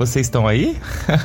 vocês 0.00 0.24
estão 0.24 0.48
aí? 0.48 0.78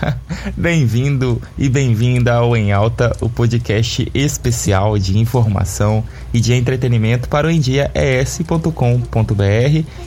Bem-vindo 0.58 1.42
e 1.58 1.70
bem-vinda 1.70 2.33
ao 2.33 2.58
Em 2.58 2.74
Alta, 2.74 3.16
o 3.21 3.30
podcast 3.30 4.12
especial 4.14 5.00
de 5.00 5.17
informação 5.17 6.03
e 6.33 6.42
de 6.42 6.53
entretenimento 6.53 7.30
para 7.30 7.48
o 7.48 7.50
endiaes.com.br. 7.50 8.73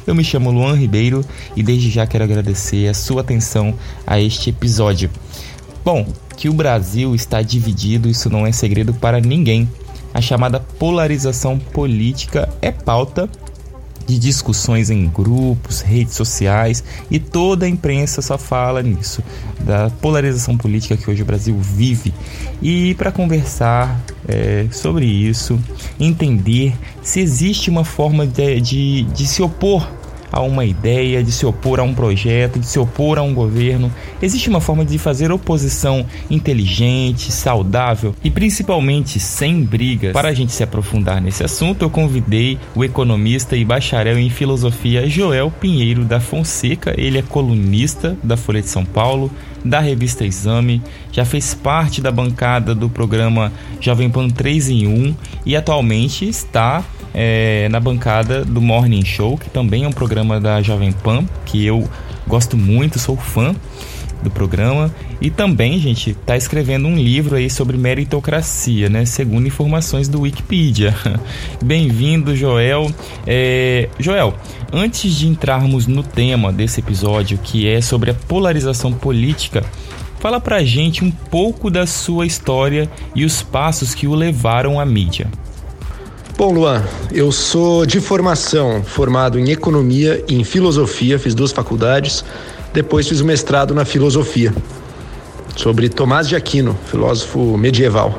Eu 0.06 0.14
me 0.14 0.22
chamo 0.22 0.50
Luan 0.50 0.74
Ribeiro 0.74 1.24
e 1.56 1.62
desde 1.62 1.88
já 1.88 2.06
quero 2.06 2.24
agradecer 2.24 2.88
a 2.88 2.94
sua 2.94 3.22
atenção 3.22 3.72
a 4.06 4.20
este 4.20 4.50
episódio. 4.50 5.08
Bom, 5.82 6.06
que 6.36 6.50
o 6.50 6.52
Brasil 6.52 7.14
está 7.14 7.40
dividido, 7.40 8.06
isso 8.06 8.28
não 8.28 8.46
é 8.46 8.52
segredo 8.52 8.92
para 8.92 9.18
ninguém. 9.18 9.66
A 10.12 10.20
chamada 10.20 10.60
polarização 10.60 11.58
política 11.58 12.46
é 12.60 12.70
pauta 12.70 13.30
de 14.08 14.18
discussões 14.18 14.88
em 14.88 15.06
grupos, 15.06 15.82
redes 15.82 16.14
sociais 16.14 16.82
e 17.10 17.18
toda 17.18 17.66
a 17.66 17.68
imprensa 17.68 18.22
só 18.22 18.38
fala 18.38 18.82
nisso, 18.82 19.22
da 19.60 19.90
polarização 19.90 20.56
política 20.56 20.96
que 20.96 21.10
hoje 21.10 21.22
o 21.22 21.26
Brasil 21.26 21.56
vive. 21.60 22.14
E 22.62 22.94
para 22.94 23.12
conversar 23.12 24.00
é, 24.26 24.66
sobre 24.72 25.04
isso, 25.04 25.60
entender 26.00 26.74
se 27.02 27.20
existe 27.20 27.68
uma 27.68 27.84
forma 27.84 28.26
de, 28.26 28.60
de, 28.60 29.02
de 29.02 29.26
se 29.26 29.42
opor 29.42 29.97
a 30.30 30.40
uma 30.40 30.64
ideia, 30.64 31.22
de 31.22 31.32
se 31.32 31.46
opor 31.46 31.80
a 31.80 31.82
um 31.82 31.94
projeto, 31.94 32.58
de 32.58 32.66
se 32.66 32.78
opor 32.78 33.18
a 33.18 33.22
um 33.22 33.34
governo. 33.34 33.92
Existe 34.20 34.48
uma 34.48 34.60
forma 34.60 34.84
de 34.84 34.98
fazer 34.98 35.30
oposição 35.30 36.04
inteligente, 36.30 37.32
saudável 37.32 38.14
e 38.22 38.30
principalmente 38.30 39.18
sem 39.18 39.62
brigas. 39.62 40.12
Para 40.12 40.28
a 40.28 40.34
gente 40.34 40.52
se 40.52 40.62
aprofundar 40.62 41.20
nesse 41.20 41.44
assunto, 41.44 41.84
eu 41.84 41.90
convidei 41.90 42.58
o 42.74 42.84
economista 42.84 43.56
e 43.56 43.64
bacharel 43.64 44.18
em 44.18 44.30
filosofia 44.30 45.08
Joel 45.08 45.50
Pinheiro 45.50 46.04
da 46.04 46.20
Fonseca. 46.20 46.94
Ele 46.96 47.18
é 47.18 47.22
colunista 47.22 48.16
da 48.22 48.36
Folha 48.36 48.60
de 48.60 48.68
São 48.68 48.84
Paulo, 48.84 49.30
da 49.64 49.80
revista 49.80 50.24
Exame, 50.24 50.82
já 51.12 51.24
fez 51.24 51.54
parte 51.54 52.00
da 52.00 52.10
bancada 52.10 52.74
do 52.74 52.88
programa 52.88 53.52
Jovem 53.80 54.10
Pan 54.10 54.28
3 54.28 54.70
em 54.70 54.86
1 54.86 55.14
e 55.46 55.56
atualmente 55.56 56.28
está 56.28 56.84
é, 57.14 57.68
na 57.70 57.80
bancada 57.80 58.44
do 58.44 58.60
Morning 58.60 59.04
Show, 59.04 59.36
que 59.36 59.50
também 59.50 59.84
é 59.84 59.88
um 59.88 59.92
programa 59.92 60.40
da 60.40 60.62
Jovem 60.62 60.92
Pan, 60.92 61.24
que 61.44 61.64
eu 61.64 61.88
gosto 62.26 62.56
muito, 62.56 62.98
sou 62.98 63.16
fã 63.16 63.54
do 64.22 64.30
programa 64.30 64.92
e 65.20 65.30
também, 65.30 65.78
gente, 65.78 66.10
está 66.10 66.36
escrevendo 66.36 66.88
um 66.88 66.96
livro 66.96 67.36
aí 67.36 67.48
sobre 67.48 67.76
meritocracia, 67.76 68.88
né? 68.88 69.04
Segundo 69.04 69.46
informações 69.46 70.08
do 70.08 70.22
Wikipedia. 70.22 70.94
Bem-vindo, 71.62 72.36
Joel. 72.36 72.90
É... 73.26 73.88
Joel, 73.98 74.34
antes 74.72 75.12
de 75.12 75.28
entrarmos 75.28 75.86
no 75.86 76.02
tema 76.02 76.52
desse 76.52 76.80
episódio, 76.80 77.38
que 77.38 77.66
é 77.66 77.80
sobre 77.80 78.10
a 78.10 78.14
polarização 78.14 78.92
política, 78.92 79.64
fala 80.20 80.40
pra 80.40 80.64
gente 80.64 81.04
um 81.04 81.10
pouco 81.10 81.70
da 81.70 81.86
sua 81.86 82.26
história 82.26 82.90
e 83.14 83.24
os 83.24 83.42
passos 83.42 83.94
que 83.94 84.06
o 84.06 84.14
levaram 84.14 84.78
à 84.78 84.84
mídia. 84.84 85.30
Bom, 86.38 86.52
Luan, 86.52 86.84
eu 87.10 87.32
sou 87.32 87.84
de 87.84 88.00
formação, 88.00 88.84
formado 88.84 89.40
em 89.40 89.50
economia 89.50 90.24
e 90.28 90.36
em 90.36 90.44
filosofia, 90.44 91.18
fiz 91.18 91.34
duas 91.34 91.50
faculdades, 91.50 92.24
depois 92.72 93.08
fiz 93.08 93.20
o 93.20 93.24
mestrado 93.24 93.74
na 93.74 93.84
filosofia, 93.84 94.52
sobre 95.56 95.88
Tomás 95.88 96.28
de 96.28 96.36
Aquino, 96.36 96.78
filósofo 96.90 97.56
medieval. 97.56 98.18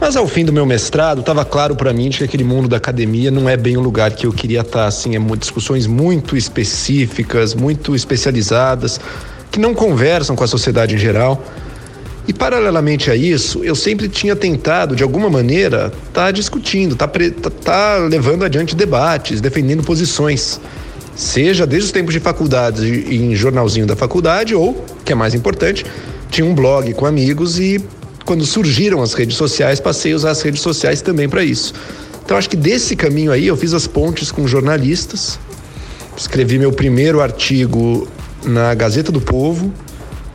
Mas 0.00 0.14
ao 0.14 0.26
fim 0.26 0.44
do 0.44 0.52
meu 0.52 0.66
mestrado, 0.66 1.20
estava 1.20 1.44
claro 1.44 1.74
para 1.74 1.92
mim 1.92 2.10
que 2.10 2.22
aquele 2.22 2.44
mundo 2.44 2.68
da 2.68 2.76
academia 2.76 3.30
não 3.30 3.48
é 3.48 3.56
bem 3.56 3.76
o 3.76 3.80
lugar 3.80 4.10
que 4.12 4.26
eu 4.26 4.32
queria 4.32 4.60
estar, 4.60 4.80
tá, 4.80 4.86
assim, 4.86 5.16
é 5.16 5.36
discussões 5.36 5.86
muito 5.86 6.36
específicas, 6.36 7.54
muito 7.54 7.94
especializadas, 7.94 9.00
que 9.50 9.58
não 9.58 9.74
conversam 9.74 10.36
com 10.36 10.44
a 10.44 10.46
sociedade 10.46 10.94
em 10.94 10.98
geral. 10.98 11.42
E 12.28 12.32
paralelamente 12.32 13.10
a 13.10 13.16
isso, 13.16 13.64
eu 13.64 13.74
sempre 13.74 14.08
tinha 14.08 14.34
tentado, 14.34 14.96
de 14.96 15.02
alguma 15.02 15.30
maneira, 15.30 15.92
estar 16.08 16.26
tá 16.26 16.30
discutindo, 16.30 16.92
estar 16.92 17.06
tá, 17.06 17.20
tá, 17.42 17.50
tá 17.50 17.96
levando 17.98 18.44
adiante 18.44 18.74
debates, 18.74 19.40
defendendo 19.40 19.82
posições. 19.82 20.60
Seja 21.16 21.66
desde 21.66 21.86
os 21.86 21.92
tempos 21.92 22.12
de 22.12 22.20
faculdade, 22.20 22.86
em 22.86 23.34
jornalzinho 23.34 23.86
da 23.86 23.96
faculdade, 23.96 24.54
ou, 24.54 24.84
que 25.02 25.12
é 25.12 25.14
mais 25.14 25.34
importante, 25.34 25.84
tinha 26.30 26.46
um 26.46 26.54
blog 26.54 26.92
com 26.92 27.06
amigos 27.06 27.58
e 27.58 27.82
quando 28.26 28.44
surgiram 28.44 29.02
as 29.02 29.14
redes 29.14 29.36
sociais, 29.36 29.80
passei 29.80 30.12
a 30.12 30.16
usar 30.16 30.30
as 30.32 30.42
redes 30.42 30.60
sociais 30.60 31.00
também 31.00 31.26
para 31.26 31.42
isso. 31.42 31.72
Então 32.22 32.36
acho 32.36 32.50
que 32.50 32.56
desse 32.56 32.94
caminho 32.94 33.32
aí 33.32 33.46
eu 33.46 33.56
fiz 33.56 33.72
as 33.72 33.86
pontes 33.86 34.30
com 34.30 34.46
jornalistas, 34.46 35.38
escrevi 36.14 36.58
meu 36.58 36.72
primeiro 36.72 37.22
artigo 37.22 38.06
na 38.44 38.74
Gazeta 38.74 39.10
do 39.10 39.20
Povo, 39.20 39.72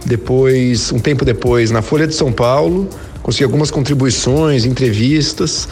depois, 0.04 0.92
um 0.92 0.98
tempo 0.98 1.24
depois, 1.24 1.70
na 1.70 1.84
Folha 1.84 2.08
de 2.08 2.16
São 2.16 2.32
Paulo, 2.32 2.90
consegui 3.22 3.44
algumas 3.44 3.70
contribuições, 3.70 4.66
entrevistas, 4.66 5.68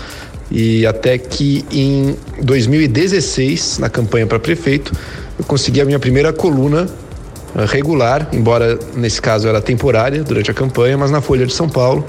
e 0.52 0.86
até 0.86 1.18
que 1.18 1.66
em 1.72 2.16
2016, 2.42 3.80
na 3.80 3.90
campanha 3.90 4.26
para 4.26 4.40
prefeito, 4.40 4.92
eu 5.38 5.46
consegui 5.46 5.80
a 5.80 5.86
minha 5.86 6.00
primeira 6.00 6.34
coluna 6.34 6.88
eh, 7.56 7.66
regular, 7.66 8.28
embora 8.34 8.78
nesse 8.96 9.22
caso 9.22 9.48
era 9.48 9.62
temporária 9.62 10.24
durante 10.24 10.50
a 10.52 10.54
campanha, 10.54 10.98
mas 10.98 11.12
na 11.12 11.22
Folha 11.22 11.46
de 11.46 11.54
São 11.54 11.70
Paulo. 11.70 12.06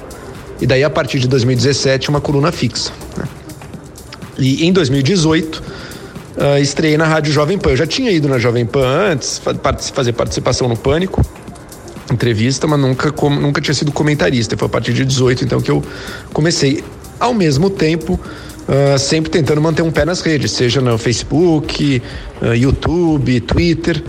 E 0.61 0.67
daí, 0.67 0.85
a 0.85 0.91
partir 0.91 1.19
de 1.19 1.29
2017, 1.29 2.11
uma 2.11 2.21
coluna 2.21 2.53
fixa. 2.53 2.93
Né? 3.17 3.25
E 4.39 4.67
em 4.67 4.73
2018, 4.73 5.57
uh, 5.57 5.63
eh, 6.39 6.61
estreiei 6.61 6.97
na 6.97 7.07
Rádio 7.07 7.33
Jovem 7.33 7.59
Pan. 7.59 7.71
Eu 7.71 7.77
já 7.77 7.87
tinha 7.87 8.11
ido 8.11 8.29
na 8.29 8.39
Jovem 8.39 8.67
Pan 8.67 8.87
antes, 8.87 9.41
fazer 9.93 10.13
participação 10.13 10.69
no 10.69 10.77
Pânico, 10.77 11.23
entrevista, 12.13 12.67
mas 12.67 12.81
nunca, 12.81 13.13
nunca 13.31 13.61
tinha 13.61 13.75
sido 13.75 13.93
comentarista. 13.93 14.57
Foi 14.57 14.67
a 14.67 14.69
partir 14.69 14.93
de 14.93 15.05
18 15.05 15.45
então 15.45 15.61
que 15.61 15.71
eu 15.71 15.83
comecei. 16.33 16.83
Ao 17.21 17.35
mesmo 17.35 17.69
tempo, 17.69 18.19
uh, 18.67 18.99
sempre 18.99 19.31
tentando 19.31 19.61
manter 19.61 19.83
um 19.83 19.91
pé 19.91 20.05
nas 20.05 20.23
redes, 20.23 20.53
seja 20.53 20.81
no 20.81 20.97
Facebook, 20.97 22.03
uh, 22.41 22.55
YouTube, 22.55 23.41
Twitter, 23.43 24.03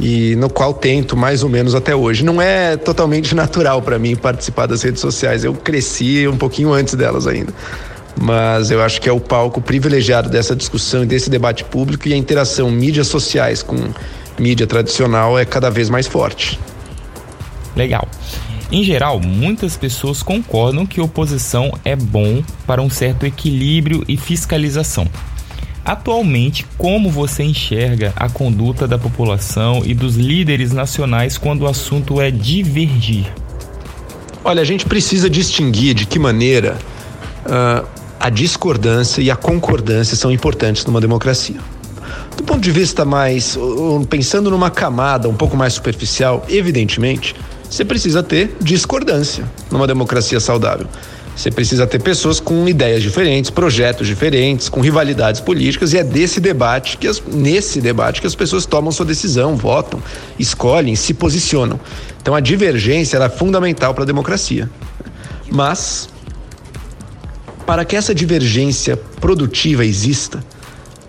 e 0.00 0.34
no 0.36 0.50
qual 0.50 0.74
tento 0.74 1.16
mais 1.16 1.42
ou 1.42 1.48
menos 1.48 1.74
até 1.74 1.94
hoje. 1.94 2.24
Não 2.24 2.40
é 2.40 2.76
totalmente 2.76 3.34
natural 3.36 3.82
para 3.82 3.98
mim 3.98 4.16
participar 4.16 4.66
das 4.66 4.82
redes 4.82 5.00
sociais. 5.00 5.44
Eu 5.44 5.54
cresci 5.54 6.26
um 6.26 6.36
pouquinho 6.36 6.72
antes 6.72 6.94
delas 6.94 7.26
ainda. 7.26 7.52
Mas 8.20 8.70
eu 8.70 8.80
acho 8.80 9.00
que 9.00 9.08
é 9.08 9.12
o 9.12 9.20
palco 9.20 9.60
privilegiado 9.60 10.28
dessa 10.28 10.54
discussão 10.54 11.02
e 11.02 11.06
desse 11.06 11.28
debate 11.28 11.64
público 11.64 12.08
e 12.08 12.14
a 12.14 12.16
interação 12.16 12.70
mídias 12.70 13.08
sociais 13.08 13.62
com 13.62 13.76
mídia 14.38 14.66
tradicional 14.66 15.38
é 15.38 15.44
cada 15.44 15.68
vez 15.68 15.90
mais 15.90 16.06
forte. 16.06 16.58
Legal. 17.74 18.08
Em 18.74 18.82
geral, 18.82 19.20
muitas 19.20 19.76
pessoas 19.76 20.20
concordam 20.20 20.84
que 20.84 21.00
oposição 21.00 21.72
é 21.84 21.94
bom 21.94 22.42
para 22.66 22.82
um 22.82 22.90
certo 22.90 23.24
equilíbrio 23.24 24.04
e 24.08 24.16
fiscalização. 24.16 25.06
Atualmente, 25.84 26.66
como 26.76 27.08
você 27.08 27.44
enxerga 27.44 28.12
a 28.16 28.28
conduta 28.28 28.88
da 28.88 28.98
população 28.98 29.82
e 29.86 29.94
dos 29.94 30.16
líderes 30.16 30.72
nacionais 30.72 31.38
quando 31.38 31.62
o 31.62 31.68
assunto 31.68 32.20
é 32.20 32.32
divergir? 32.32 33.32
Olha, 34.42 34.60
a 34.60 34.64
gente 34.64 34.86
precisa 34.86 35.30
distinguir 35.30 35.94
de 35.94 36.04
que 36.04 36.18
maneira 36.18 36.76
uh, 37.46 37.86
a 38.18 38.28
discordância 38.28 39.22
e 39.22 39.30
a 39.30 39.36
concordância 39.36 40.16
são 40.16 40.32
importantes 40.32 40.84
numa 40.84 41.00
democracia. 41.00 41.60
Do 42.36 42.42
ponto 42.42 42.60
de 42.60 42.72
vista 42.72 43.04
mais, 43.04 43.56
pensando 44.10 44.50
numa 44.50 44.68
camada 44.68 45.28
um 45.28 45.34
pouco 45.34 45.56
mais 45.56 45.74
superficial, 45.74 46.44
evidentemente, 46.48 47.36
você 47.74 47.84
precisa 47.84 48.22
ter 48.22 48.56
discordância 48.60 49.44
numa 49.68 49.84
democracia 49.84 50.38
saudável. 50.38 50.86
Você 51.34 51.50
precisa 51.50 51.84
ter 51.88 52.00
pessoas 52.00 52.38
com 52.38 52.68
ideias 52.68 53.02
diferentes, 53.02 53.50
projetos 53.50 54.06
diferentes, 54.06 54.68
com 54.68 54.80
rivalidades 54.80 55.40
políticas, 55.40 55.92
e 55.92 55.98
é 55.98 56.04
desse 56.04 56.38
debate 56.38 56.96
que 56.96 57.08
as, 57.08 57.20
nesse 57.26 57.80
debate 57.80 58.20
que 58.20 58.28
as 58.28 58.34
pessoas 58.36 58.64
tomam 58.64 58.92
sua 58.92 59.04
decisão, 59.04 59.56
votam, 59.56 60.00
escolhem, 60.38 60.94
se 60.94 61.12
posicionam. 61.14 61.80
Então 62.22 62.32
a 62.36 62.38
divergência 62.38 63.18
é 63.18 63.28
fundamental 63.28 63.92
para 63.92 64.04
a 64.04 64.06
democracia. 64.06 64.70
Mas 65.50 66.08
para 67.66 67.84
que 67.84 67.96
essa 67.96 68.14
divergência 68.14 68.96
produtiva 69.20 69.84
exista, 69.84 70.44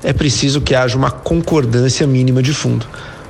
é 0.04 0.12
preciso 0.12 0.62
que 0.62 0.74
haja 0.74 0.98
uma 0.98 1.12
concordância 1.12 2.08
mínima 2.08 2.42
de 2.42 2.56
fundo, 2.56 2.88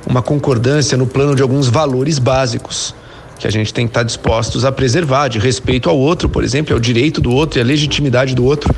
uma 0.08 0.22
concordância 0.22 0.98
no 0.98 1.06
plano 1.06 1.36
de 1.36 1.42
alguns 1.42 1.68
valores 1.68 2.18
básicos 2.18 2.96
que 3.40 3.48
a 3.48 3.52
gente 3.52 3.74
tem 3.74 3.86
que 3.86 3.92
estar 3.92 4.04
dispostos 4.04 4.66
a 4.66 4.72
preservar, 4.72 5.28
de 5.28 5.40
respeito 5.40 5.90
ao 5.90 5.98
outro, 5.98 6.30
por 6.30 6.44
exemplo, 6.44 6.74
ao 6.74 6.80
direito 6.80 7.20
do 7.20 7.32
outro 7.32 7.60
e 7.60 7.62
à 7.62 7.66
legitimidade 7.66 8.34
do 8.34 8.46
outro, 8.46 8.74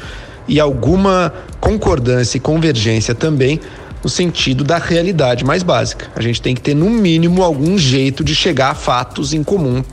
e 0.48 0.60
alguma 0.60 1.34
concordância 1.60 2.38
e 2.38 2.40
convergência 2.40 3.14
também 3.14 3.60
no 4.04 4.10
sentido 4.10 4.64
da 4.64 4.78
realidade 4.78 5.44
mais 5.44 5.64
básica. 5.64 6.10
A 6.16 6.22
gente 6.22 6.42
tem 6.42 6.56
que 6.56 6.62
ter, 6.62 6.74
no 6.74 6.90
mínimo, 6.90 7.44
algum 7.44 7.78
jeito 7.78 8.24
de 8.24 8.34
chegar 8.34 8.72
a 8.72 8.76
fatos 8.76 9.34
em 9.34 9.44
comum, 9.44 9.84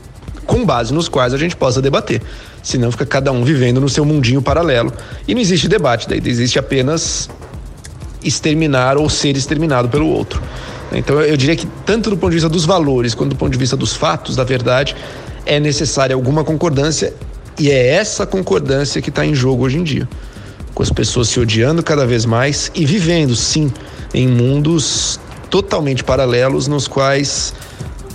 com 0.45 0.65
base 0.65 0.93
nos 0.93 1.09
quais 1.09 1.33
a 1.33 1.37
gente 1.37 1.55
possa 1.55 1.81
debater. 1.81 2.21
Senão 2.63 2.91
fica 2.91 3.05
cada 3.05 3.31
um 3.31 3.43
vivendo 3.43 3.81
no 3.81 3.89
seu 3.89 4.05
mundinho 4.05 4.41
paralelo. 4.41 4.91
E 5.27 5.33
não 5.33 5.41
existe 5.41 5.67
debate, 5.67 6.07
daí 6.07 6.21
existe 6.23 6.57
apenas 6.57 7.29
exterminar 8.23 8.97
ou 8.97 9.09
ser 9.09 9.35
exterminado 9.35 9.89
pelo 9.89 10.07
outro. 10.07 10.41
Então 10.91 11.19
eu 11.21 11.35
diria 11.35 11.55
que 11.55 11.67
tanto 11.85 12.09
do 12.09 12.17
ponto 12.17 12.29
de 12.29 12.35
vista 12.35 12.49
dos 12.49 12.65
valores 12.65 13.13
quanto 13.13 13.31
do 13.31 13.35
ponto 13.35 13.51
de 13.51 13.57
vista 13.57 13.75
dos 13.75 13.93
fatos, 13.93 14.35
da 14.35 14.43
verdade, 14.43 14.95
é 15.45 15.59
necessária 15.59 16.15
alguma 16.15 16.43
concordância 16.43 17.13
e 17.57 17.69
é 17.69 17.87
essa 17.87 18.25
concordância 18.25 19.01
que 19.01 19.09
está 19.09 19.25
em 19.25 19.33
jogo 19.33 19.63
hoje 19.63 19.77
em 19.77 19.83
dia. 19.83 20.07
Com 20.73 20.83
as 20.83 20.91
pessoas 20.91 21.29
se 21.29 21.39
odiando 21.39 21.81
cada 21.81 22.05
vez 22.05 22.25
mais 22.25 22.69
e 22.75 22.85
vivendo, 22.85 23.35
sim, 23.35 23.71
em 24.13 24.27
mundos 24.27 25.19
totalmente 25.49 26.03
paralelos 26.03 26.67
nos 26.67 26.87
quais 26.87 27.53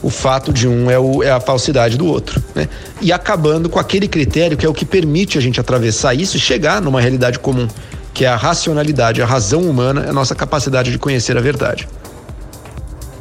o 0.02 0.10
fato 0.10 0.52
de 0.52 0.66
um 0.66 0.90
é, 0.90 0.98
o, 0.98 1.22
é 1.22 1.30
a 1.30 1.40
falsidade 1.40 1.96
do 1.96 2.06
outro. 2.06 2.42
Né? 2.54 2.68
E 3.00 3.12
acabando 3.12 3.68
com 3.68 3.78
aquele 3.78 4.08
critério 4.08 4.56
que 4.56 4.64
é 4.64 4.68
o 4.68 4.74
que 4.74 4.84
permite 4.84 5.38
a 5.38 5.40
gente 5.40 5.60
atravessar 5.60 6.14
isso 6.14 6.36
e 6.36 6.40
chegar 6.40 6.80
numa 6.80 7.00
realidade 7.00 7.38
comum, 7.38 7.68
que 8.12 8.24
é 8.24 8.28
a 8.28 8.36
racionalidade, 8.36 9.22
a 9.22 9.26
razão 9.26 9.62
humana, 9.62 10.08
a 10.08 10.12
nossa 10.12 10.34
capacidade 10.34 10.90
de 10.90 10.98
conhecer 10.98 11.36
a 11.36 11.40
verdade. 11.40 11.88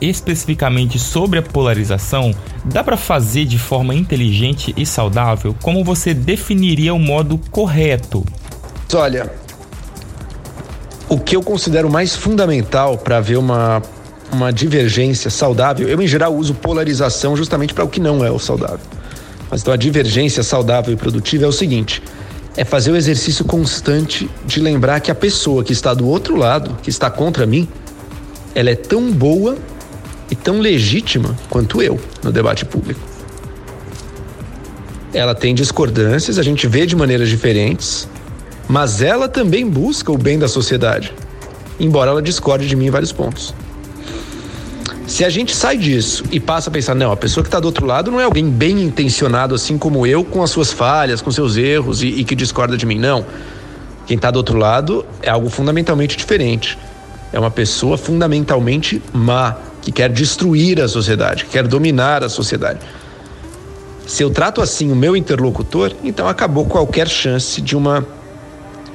Especificamente 0.02 0.98
sobre 0.98 1.40
a 1.40 1.42
polarização, 1.42 2.34
dá 2.66 2.84
para 2.84 2.96
fazer 2.96 3.46
de 3.46 3.60
forma 3.60 3.94
inteligente 3.94 4.74
e 4.78 4.86
saudável? 4.86 5.56
Como 5.62 5.84
você 5.84 6.14
definiria 6.14 6.94
o 6.94 7.00
modo 7.00 7.40
correto? 7.52 8.26
Olha, 8.94 9.32
o 11.10 11.20
que 11.20 11.36
eu 11.36 11.44
considero 11.44 11.90
mais 11.90 12.16
fundamental 12.16 12.98
para 12.98 13.20
ver 13.20 13.38
uma 13.38 13.82
uma 14.32 14.52
divergência 14.52 15.30
saudável, 15.30 15.88
eu 15.88 16.02
em 16.02 16.08
geral 16.08 16.36
uso 16.36 16.54
polarização 16.54 17.36
justamente 17.36 17.74
para 17.74 17.84
o 17.84 17.90
que 17.90 18.00
não 18.00 18.24
é 18.24 18.32
o 18.32 18.40
saudável. 18.40 18.80
Mas 19.50 19.62
então 19.62 19.74
a 19.74 19.78
divergência 19.78 20.44
saudável 20.44 20.94
e 20.94 20.98
produtiva 20.98 21.46
é 21.46 21.48
o 21.48 21.52
seguinte: 21.52 22.02
é 22.56 22.64
fazer 22.64 22.92
o 22.92 22.96
exercício 22.96 23.44
constante 23.44 24.30
de 24.46 24.60
lembrar 24.60 25.00
que 25.00 25.10
a 25.10 25.16
pessoa 25.16 25.64
que 25.64 25.74
está 25.74 25.94
do 25.94 26.08
outro 26.08 26.36
lado, 26.36 26.78
que 26.82 26.90
está 26.90 27.10
contra 27.10 27.46
mim, 27.46 27.68
ela 28.54 28.70
é 28.70 28.76
tão 28.76 29.12
boa 29.12 29.58
e 30.30 30.36
tão 30.36 30.60
legítima 30.60 31.36
quanto 31.50 31.82
eu 31.82 32.00
no 32.24 32.32
debate 32.32 32.66
público. 32.66 33.00
Ela 35.14 35.34
tem 35.34 35.56
discordâncias, 35.56 36.38
a 36.38 36.44
gente 36.44 36.68
vê 36.68 36.86
de 36.86 36.96
maneiras 36.96 37.30
diferentes, 37.30 38.08
mas 38.68 39.02
ela 39.02 39.28
também 39.28 39.68
busca 39.68 40.12
o 40.12 40.18
bem 40.18 40.38
da 40.38 40.48
sociedade, 40.48 41.14
embora 41.80 42.12
ela 42.12 42.22
discorde 42.22 42.68
de 42.68 42.76
mim 42.76 42.88
em 42.88 42.92
vários 42.92 43.12
pontos. 43.12 43.54
Se 45.08 45.26
a 45.26 45.30
gente 45.30 45.56
sai 45.56 45.76
disso 45.76 46.24
e 46.32 46.40
passa 46.40 46.70
a 46.70 46.72
pensar, 46.72 46.94
não, 46.94 47.12
a 47.12 47.18
pessoa 47.18 47.44
que 47.44 47.48
está 47.48 47.60
do 47.60 47.66
outro 47.66 47.84
lado 47.84 48.12
não 48.12 48.22
é 48.22 48.26
alguém 48.26 48.48
bem 48.48 48.84
intencionado 48.84 49.56
assim 49.56 49.76
como 49.76 50.06
eu, 50.06 50.24
com 50.24 50.44
as 50.44 50.52
suas 50.52 50.72
falhas, 50.72 51.20
com 51.20 51.32
seus 51.32 51.58
erros 51.58 52.04
e, 52.04 52.08
e 52.08 52.24
que 52.24 52.36
discorda 52.36 52.78
de 52.78 52.86
mim, 52.86 53.00
não. 53.00 53.26
Quem 54.06 54.18
está 54.18 54.30
do 54.30 54.38
outro 54.38 54.58
lado 54.58 55.04
é 55.22 55.30
algo 55.30 55.50
fundamentalmente 55.50 56.16
diferente. 56.16 56.78
É 57.34 57.40
uma 57.40 57.50
pessoa 57.50 57.98
fundamentalmente 57.98 59.02
má, 59.12 59.58
que 59.82 59.92
quer 59.92 60.10
destruir 60.10 60.82
a 60.82 60.88
sociedade, 60.88 61.46
que 61.46 61.52
quer 61.52 61.68
dominar 61.68 62.24
a 62.24 62.30
sociedade. 62.30 62.80
Se 64.06 64.24
eu 64.24 64.30
trato 64.30 64.62
assim 64.62 64.92
o 64.92 64.96
meu 64.96 65.16
interlocutor, 65.16 65.94
então 66.04 66.28
acabou 66.28 66.66
qualquer 66.66 67.08
chance 67.08 67.62
de 67.62 67.78
uma 67.78 68.06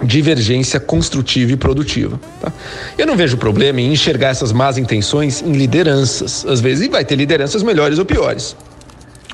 divergência 0.03 0.81
construtiva 0.81 1.53
e 1.53 1.57
produtiva. 1.57 2.21
Tá? 2.41 2.53
Eu 2.99 3.07
não 3.07 3.17
vejo 3.17 3.37
problema 3.37 3.81
em 3.81 3.93
enxergar 3.93 4.29
essas 4.29 4.53
más 4.53 4.77
intenções 4.77 5.41
em 5.43 5.53
lideranças, 5.53 6.45
às 6.47 6.61
vezes, 6.61 6.87
e 6.87 6.89
vai 6.89 7.05
ter 7.05 7.15
lideranças 7.15 7.63
melhores 7.63 7.99
ou 7.99 8.05
piores. 8.05 8.57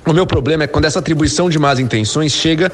O 0.06 0.12
meu 0.12 0.26
problema 0.26 0.64
é 0.64 0.66
quando 0.66 0.84
essa 0.84 0.98
atribuição 0.98 1.48
de 1.48 1.58
más 1.58 1.78
intenções 1.78 2.32
chega 2.32 2.70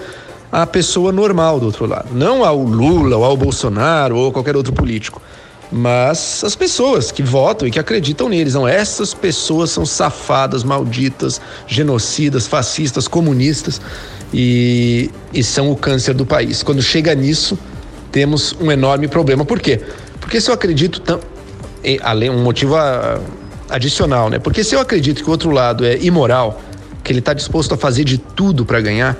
à 0.51 0.67
pessoa 0.67 1.13
normal 1.13 1.59
do 1.59 1.67
outro 1.67 1.87
lado, 1.87 2.09
não 2.13 2.45
ao 2.45 2.63
Lula, 2.63 3.17
ou 3.17 3.25
ao 3.25 3.37
Bolsonaro 3.37 4.17
ou 4.17 4.33
qualquer 4.33 4.57
outro 4.57 4.73
político, 4.73 5.21
mas 5.71 6.45
as 6.45 6.55
pessoas 6.55 7.11
que 7.11 7.23
votam 7.23 7.67
e 7.67 7.71
que 7.71 7.79
acreditam 7.79 8.29
neles. 8.29 8.55
Não, 8.55 8.67
essas 8.67 9.13
pessoas 9.13 9.71
são 9.71 9.85
safadas, 9.85 10.63
malditas, 10.63 11.41
genocidas, 11.67 12.47
fascistas, 12.47 13.09
comunistas 13.09 13.81
e, 14.33 15.11
e 15.33 15.43
são 15.43 15.71
o 15.71 15.77
câncer 15.77 16.15
do 16.15 16.25
país. 16.25 16.63
Quando 16.63 16.83
chega 16.83 17.15
nisso, 17.15 17.59
temos 18.13 18.57
um 18.61 18.71
enorme 18.71 19.09
problema. 19.09 19.45
Por 19.45 19.61
quê? 19.61 19.81
Porque 20.21 20.41
se 20.41 20.51
eu 20.51 20.55
acredito, 20.55 21.21
além 22.03 22.31
um 22.31 22.43
motivo 22.43 22.77
adicional, 23.69 24.31
né? 24.31 24.39
Porque 24.39 24.63
se 24.63 24.75
eu 24.75 24.81
acredito 24.81 25.23
que 25.23 25.29
o 25.29 25.33
outro 25.33 25.51
lado 25.51 25.85
é 25.85 25.99
imoral, 25.99 26.61
que 27.03 27.13
ele 27.13 27.19
está 27.19 27.33
disposto 27.33 27.75
a 27.75 27.77
fazer 27.77 28.05
de 28.05 28.19
tudo 28.19 28.65
para 28.65 28.81
ganhar, 28.81 29.17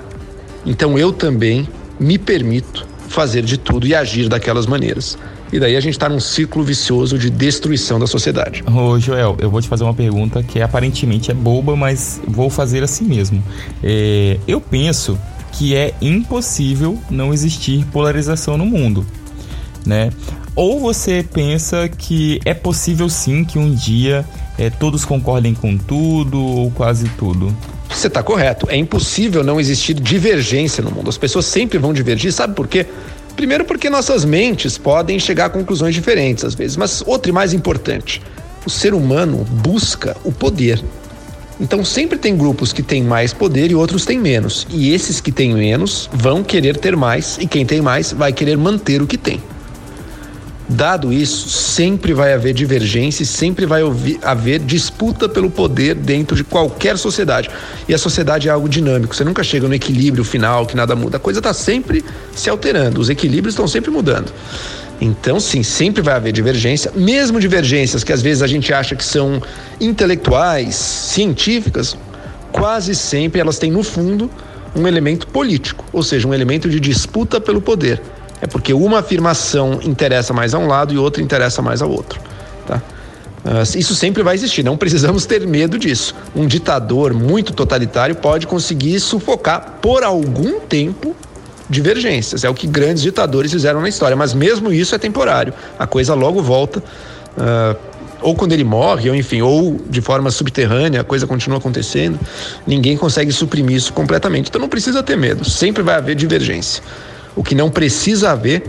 então 0.65 0.97
eu 0.97 1.11
também 1.11 1.67
me 1.99 2.17
permito 2.17 2.85
fazer 3.07 3.41
de 3.41 3.57
tudo 3.57 3.87
e 3.87 3.95
agir 3.95 4.27
daquelas 4.27 4.65
maneiras. 4.65 5.17
E 5.51 5.59
daí 5.59 5.75
a 5.75 5.79
gente 5.79 5.93
está 5.93 6.09
num 6.09 6.19
ciclo 6.19 6.63
vicioso 6.63 7.17
de 7.17 7.29
destruição 7.29 7.99
da 7.99 8.07
sociedade. 8.07 8.63
Ô 8.67 8.99
Joel, 8.99 9.37
eu 9.39 9.49
vou 9.49 9.61
te 9.61 9.67
fazer 9.67 9.83
uma 9.83 9.93
pergunta 9.93 10.43
que 10.43 10.61
aparentemente 10.61 11.31
é 11.31 11.33
boba, 11.33 11.75
mas 11.75 12.21
vou 12.27 12.49
fazer 12.49 12.83
assim 12.83 13.05
mesmo. 13.05 13.41
É, 13.81 14.37
eu 14.47 14.59
penso 14.59 15.17
que 15.53 15.75
é 15.75 15.93
impossível 16.01 16.99
não 17.09 17.33
existir 17.33 17.85
polarização 17.85 18.57
no 18.57 18.65
mundo, 18.65 19.05
né? 19.85 20.11
Ou 20.55 20.79
você 20.79 21.23
pensa 21.23 21.87
que 21.87 22.39
é 22.43 22.53
possível 22.53 23.07
sim 23.09 23.45
que 23.45 23.57
um 23.57 23.73
dia 23.73 24.25
é, 24.57 24.69
todos 24.69 25.05
concordem 25.05 25.53
com 25.53 25.77
tudo 25.77 26.41
ou 26.41 26.71
quase 26.71 27.07
tudo? 27.09 27.55
Você 27.89 28.07
está 28.07 28.21
correto. 28.21 28.67
É 28.69 28.75
impossível 28.75 29.43
não 29.43 29.59
existir 29.59 29.93
divergência 29.93 30.83
no 30.83 30.91
mundo. 30.91 31.09
As 31.09 31.17
pessoas 31.17 31.45
sempre 31.45 31.77
vão 31.77 31.93
divergir. 31.93 32.31
Sabe 32.33 32.53
por 32.53 32.67
quê? 32.67 32.85
Primeiro, 33.37 33.63
porque 33.63 33.87
nossas 33.87 34.25
mentes 34.25 34.79
podem 34.79 35.19
chegar 35.19 35.45
a 35.45 35.49
conclusões 35.49 35.93
diferentes 35.93 36.43
às 36.43 36.55
vezes. 36.55 36.75
Mas 36.75 37.03
outro 37.05 37.29
e 37.29 37.31
mais 37.31 37.53
importante: 37.53 38.19
o 38.65 38.69
ser 38.69 38.95
humano 38.95 39.45
busca 39.45 40.17
o 40.23 40.31
poder. 40.31 40.83
Então 41.59 41.85
sempre 41.85 42.17
tem 42.17 42.35
grupos 42.35 42.73
que 42.73 42.81
têm 42.81 43.03
mais 43.03 43.33
poder 43.33 43.71
e 43.71 43.75
outros 43.75 44.05
têm 44.05 44.19
menos. 44.19 44.67
E 44.71 44.91
esses 44.91 45.21
que 45.21 45.31
têm 45.31 45.53
menos 45.53 46.09
vão 46.11 46.43
querer 46.43 46.77
ter 46.77 46.95
mais 46.95 47.37
e 47.39 47.47
quem 47.47 47.63
tem 47.63 47.79
mais 47.79 48.11
vai 48.11 48.33
querer 48.33 48.57
manter 48.57 49.03
o 49.03 49.07
que 49.07 49.17
tem. 49.17 49.39
Dado 50.69 51.13
isso, 51.13 51.47
sempre 51.47 52.13
vai 52.13 52.33
haver 52.33 52.53
divergência 52.53 53.23
e 53.23 53.25
sempre 53.25 53.65
vai 53.65 53.81
haver 54.21 54.59
disputa 54.59 55.29
pelo 55.29 55.49
poder 55.49 55.95
dentro 55.95 56.35
de 56.35 56.43
qualquer 56.43 56.97
sociedade. 56.97 57.49
E 57.87 57.93
a 57.93 57.97
sociedade 57.97 58.49
é 58.49 58.51
algo 58.51 58.67
dinâmico, 58.67 59.15
você 59.15 59.23
nunca 59.23 59.43
chega 59.43 59.65
no 59.65 59.73
equilíbrio 59.73 60.25
final 60.25 60.65
que 60.65 60.75
nada 60.75 60.93
muda. 60.93 61.15
A 61.15 61.19
coisa 61.19 61.39
está 61.39 61.53
sempre 61.53 62.03
se 62.35 62.49
alterando, 62.49 62.99
os 62.99 63.09
equilíbrios 63.09 63.53
estão 63.53 63.65
sempre 63.65 63.89
mudando. 63.89 64.33
Então, 64.99 65.39
sim, 65.39 65.63
sempre 65.63 66.01
vai 66.01 66.15
haver 66.15 66.33
divergência, 66.33 66.91
mesmo 66.93 67.39
divergências 67.39 68.03
que 68.03 68.11
às 68.11 68.21
vezes 68.21 68.43
a 68.43 68.47
gente 68.47 68.73
acha 68.73 68.93
que 68.95 69.05
são 69.05 69.41
intelectuais, 69.79 70.75
científicas, 70.75 71.95
quase 72.51 72.93
sempre 72.93 73.39
elas 73.39 73.57
têm 73.57 73.71
no 73.71 73.83
fundo 73.83 74.29
um 74.75 74.85
elemento 74.85 75.27
político, 75.27 75.85
ou 75.93 76.03
seja, 76.03 76.27
um 76.27 76.33
elemento 76.33 76.67
de 76.67 76.79
disputa 76.79 77.39
pelo 77.39 77.61
poder. 77.61 78.01
É 78.41 78.47
porque 78.47 78.73
uma 78.73 78.99
afirmação 78.99 79.79
interessa 79.83 80.33
mais 80.33 80.53
a 80.53 80.59
um 80.59 80.67
lado 80.67 80.93
e 80.93 80.97
outra 80.97 81.21
interessa 81.21 81.61
mais 81.61 81.81
ao 81.81 81.89
outro. 81.89 82.19
Tá? 82.67 82.81
Isso 83.75 83.95
sempre 83.95 84.21
vai 84.23 84.35
existir, 84.35 84.63
não 84.63 84.77
precisamos 84.77 85.25
ter 85.25 85.45
medo 85.47 85.79
disso. 85.79 86.13
Um 86.35 86.45
ditador 86.45 87.13
muito 87.13 87.53
totalitário 87.53 88.15
pode 88.15 88.45
conseguir 88.45 88.99
sufocar 88.99 89.77
por 89.81 90.03
algum 90.03 90.59
tempo 90.59 91.15
divergências. 91.69 92.43
É 92.43 92.49
o 92.49 92.53
que 92.53 92.67
grandes 92.67 93.03
ditadores 93.03 93.51
fizeram 93.51 93.81
na 93.81 93.89
história. 93.89 94.15
Mas 94.15 94.33
mesmo 94.33 94.71
isso 94.71 94.95
é 94.95 94.97
temporário. 94.97 95.53
A 95.77 95.87
coisa 95.87 96.13
logo 96.13 96.41
volta. 96.41 96.83
Uh, 97.37 97.97
ou 98.21 98.35
quando 98.35 98.51
ele 98.51 98.63
morre, 98.63 99.09
ou 99.09 99.15
enfim, 99.15 99.41
ou 99.41 99.79
de 99.89 100.01
forma 100.01 100.31
subterrânea, 100.31 101.01
a 101.01 101.03
coisa 101.03 101.27
continua 101.27 101.59
acontecendo, 101.59 102.19
ninguém 102.65 102.97
consegue 102.97 103.31
suprimir 103.31 103.77
isso 103.77 103.93
completamente. 103.93 104.49
Então 104.49 104.59
não 104.59 104.67
precisa 104.67 105.03
ter 105.03 105.15
medo, 105.15 105.47
sempre 105.47 105.83
vai 105.83 105.95
haver 105.95 106.15
divergência. 106.15 106.81
O 107.37 107.43
que 107.43 107.53
não 107.53 107.69
precisa 107.69 108.31
haver 108.31 108.63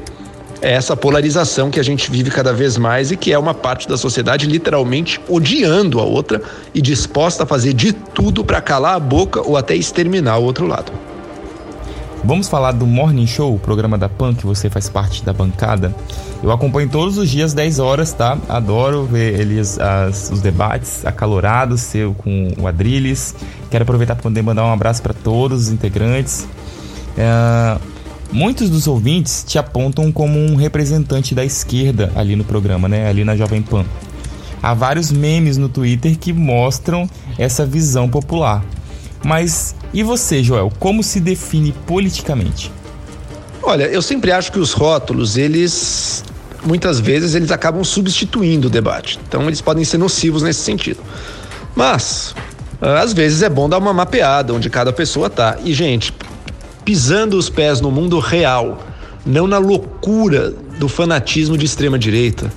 é 0.61 0.73
essa 0.73 0.95
polarização 0.95 1.71
que 1.71 1.81
a 1.81 1.83
gente 1.83 2.11
vive 2.11 2.31
cada 2.31 2.53
vez 2.53 2.77
mais 2.77 3.11
e 3.11 3.17
que 3.17 3.33
é 3.33 3.39
uma 3.39 3.55
parte 3.55 3.89
da 3.89 3.97
sociedade 3.97 4.47
literalmente 4.47 5.19
odiando 5.27 5.99
a 5.99 6.05
outra 6.05 6.43
e 6.75 6.83
disposta 6.83 7.45
a 7.45 7.47
fazer 7.47 7.73
de 7.73 7.95
tudo 7.95 8.45
para 8.45 8.61
calar 8.61 8.95
a 8.95 9.01
boca 9.01 9.41
ou 9.41 9.57
até 9.57 9.75
exterminar 9.75 10.37
o 10.37 10.45
outro 10.45 10.67
lado. 10.67 10.93
Vamos 12.23 12.47
falar 12.47 12.73
do 12.73 12.87
Morning 12.87 13.27
Show, 13.27 13.55
o 13.55 13.59
programa 13.59 13.97
da 13.97 14.09
PAN, 14.09 14.35
que 14.35 14.45
você 14.45 14.69
faz 14.69 14.87
parte 14.87 15.25
da 15.25 15.33
bancada. 15.33 15.95
Eu 16.43 16.53
acompanho 16.53 16.91
todos 16.91 17.17
os 17.17 17.31
dias, 17.31 17.55
10 17.55 17.79
horas, 17.79 18.13
tá? 18.13 18.37
Adoro 18.51 19.05
ver 19.05 19.41
eles, 19.41 19.79
as, 19.79 20.31
os 20.31 20.43
debates 20.43 21.07
acalorados, 21.07 21.81
seu 21.81 22.13
com 22.13 22.53
o 22.59 22.67
Adriles. 22.67 23.35
Quero 23.71 23.85
aproveitar 23.85 24.15
para 24.15 24.25
poder 24.25 24.43
mandar 24.43 24.67
um 24.67 24.73
abraço 24.73 25.01
para 25.01 25.15
todos 25.15 25.63
os 25.63 25.69
integrantes. 25.71 26.47
É, 27.17 27.79
muitos 28.31 28.71
dos 28.71 28.87
ouvintes 28.87 29.45
te 29.47 29.59
apontam 29.59 30.11
como 30.13 30.39
um 30.39 30.55
representante 30.55 31.35
da 31.35 31.45
esquerda 31.45 32.13
ali 32.15 32.37
no 32.37 32.45
programa, 32.45 32.89
né? 32.89 33.09
Ali 33.09 33.25
na 33.25 33.37
Jovem 33.37 33.63
Pan. 33.63 33.85
Há 34.63 34.75
vários 34.75 35.11
memes 35.11 35.57
no 35.57 35.69
Twitter 35.69 36.19
que 36.19 36.33
mostram 36.33 37.09
essa 37.39 37.65
visão 37.65 38.09
popular. 38.09 38.65
Mas 39.25 39.75
e 39.93 40.03
você, 40.03 40.43
Joel, 40.43 40.73
como 40.79 41.03
se 41.03 41.21
define 41.21 41.73
politicamente? 41.87 42.73
Olha, 43.63 43.85
eu 43.85 44.03
sempre 44.03 44.33
acho 44.33 44.53
que 44.53 44.59
os 44.59 44.73
rótulos, 44.73 45.37
eles 45.37 46.25
muitas 46.65 46.99
vezes 46.99 47.35
eles 47.35 47.51
acabam 47.51 47.85
substituindo 47.85 48.69
o 48.69 48.71
debate. 48.71 49.19
Então 49.27 49.47
eles 49.47 49.61
podem 49.61 49.85
ser 49.85 49.99
nocivos 49.99 50.43
nesse 50.43 50.61
sentido. 50.61 51.01
Mas 51.75 52.35
às 52.81 53.13
vezes 53.13 53.43
é 53.43 53.49
bom 53.49 53.69
dar 53.69 53.79
uma 53.79 53.93
mapeada 53.93 54.53
onde 54.53 54.69
cada 54.69 54.93
pessoa 54.93 55.31
tá. 55.31 55.59
E 55.65 55.73
gente, 55.73 56.13
pisando 56.89 57.37
os 57.37 57.51
pés 57.51 57.83
no 57.83 57.91
mundo 57.91 58.19
real, 58.19 58.83
não 59.27 59.47
na 59.47 59.59
loucura 59.59 60.55
do 60.79 60.89
fanatismo 60.89 61.59
de 61.59 61.67
extrema 61.67 61.99
direita. 61.99 62.51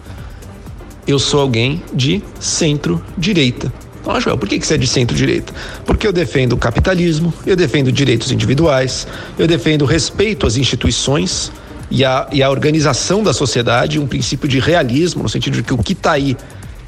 Eu 1.05 1.19
sou 1.19 1.41
alguém 1.41 1.83
de 1.93 2.23
centro-direita. 2.39 3.73
Ah, 4.07 4.21
Joel, 4.21 4.37
por 4.37 4.47
que, 4.47 4.57
que 4.57 4.65
você 4.65 4.75
é 4.75 4.77
de 4.77 4.87
centro-direita? 4.87 5.51
Porque 5.85 6.07
eu 6.07 6.13
defendo 6.13 6.53
o 6.53 6.57
capitalismo, 6.57 7.33
eu 7.45 7.57
defendo 7.57 7.91
direitos 7.91 8.31
individuais, 8.31 9.05
eu 9.37 9.45
defendo 9.45 9.83
respeito 9.83 10.47
às 10.47 10.55
instituições 10.55 11.51
e 11.89 12.05
a, 12.05 12.25
e 12.31 12.41
a 12.41 12.49
organização 12.49 13.21
da 13.21 13.33
sociedade, 13.33 13.99
um 13.99 14.07
princípio 14.07 14.47
de 14.47 14.61
realismo, 14.61 15.23
no 15.23 15.27
sentido 15.27 15.55
de 15.55 15.63
que 15.63 15.73
o 15.73 15.77
que 15.77 15.91
está 15.91 16.13
aí 16.13 16.37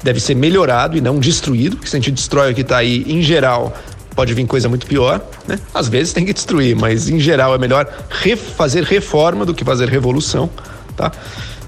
deve 0.02 0.18
ser 0.18 0.34
melhorado 0.34 0.96
e 0.96 1.00
não 1.02 1.18
destruído, 1.18 1.76
porque 1.76 1.90
se 1.90 1.96
a 1.96 1.98
gente 1.98 2.10
destrói 2.10 2.52
o 2.52 2.54
que 2.54 2.62
está 2.62 2.78
aí, 2.78 3.04
em 3.06 3.20
geral, 3.20 3.76
pode 4.14 4.32
vir 4.34 4.46
coisa 4.46 4.68
muito 4.68 4.86
pior, 4.86 5.20
né? 5.46 5.58
Às 5.72 5.88
vezes 5.88 6.12
tem 6.12 6.24
que 6.24 6.32
destruir, 6.32 6.76
mas 6.76 7.08
em 7.08 7.18
geral 7.18 7.54
é 7.54 7.58
melhor 7.58 7.86
fazer 8.56 8.84
reforma 8.84 9.44
do 9.44 9.52
que 9.52 9.64
fazer 9.64 9.88
revolução, 9.88 10.48
tá? 10.96 11.12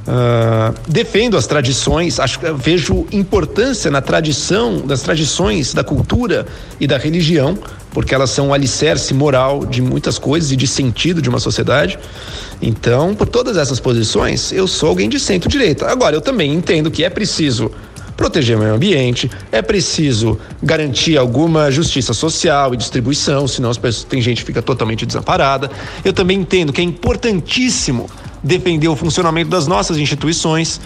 Uh, 0.07 0.73
defendo 0.87 1.37
as 1.37 1.49
tradições, 1.49 2.21
acho, 2.21 2.39
vejo 2.55 3.07
importância 3.11 3.91
na 3.91 4.01
tradição, 4.01 4.79
das 4.87 5.03
tradições 5.03 5.75
da 5.75 5.83
cultura 5.83 6.47
e 6.79 6.87
da 6.87 6.97
religião, 6.97 7.59
porque 7.91 8.15
elas 8.15 8.31
são 8.31 8.51
o 8.51 8.55
alicerce 8.55 9.13
moral 9.13 9.67
de 9.67 9.83
muitas 9.83 10.17
coisas 10.17 10.53
e 10.53 10.57
de 10.57 10.69
sentido 10.69 11.21
de 11.21 11.29
uma 11.29 11.41
sociedade. 11.41 11.99
Então, 12.63 13.17
por 13.17 13.27
todas 13.27 13.57
essas 13.57 13.81
posições, 13.81 14.53
eu 14.53 14.69
sou 14.69 14.91
alguém 14.91 15.09
de 15.09 15.19
centro-direita. 15.19 15.91
Agora, 15.91 16.15
eu 16.15 16.21
também 16.21 16.55
entendo 16.55 16.89
que 16.89 17.03
é 17.03 17.11
preciso 17.11 17.73
proteger 18.17 18.57
o 18.57 18.61
meio 18.61 18.75
ambiente, 18.75 19.31
é 19.53 19.61
preciso 19.61 20.39
garantir 20.63 21.19
alguma 21.19 21.71
justiça 21.71 22.15
social 22.15 22.73
e 22.73 22.77
distribuição, 22.77 23.47
senão 23.47 23.71
as 23.71 23.77
pessoas, 23.77 24.05
tem 24.05 24.21
gente 24.23 24.39
que 24.39 24.47
fica 24.47 24.63
totalmente 24.63 25.05
desamparada. 25.05 25.71
Eu 26.05 26.13
também 26.13 26.39
entendo 26.39 26.73
que 26.73 26.81
é 26.81 26.85
importantíssimo 26.85 28.09
defender 28.43 28.89
o 28.89 28.97
funcionamento 28.97 29.51
das 29.51 29.67
nossas 29.67 29.99
instituições. 29.99 30.81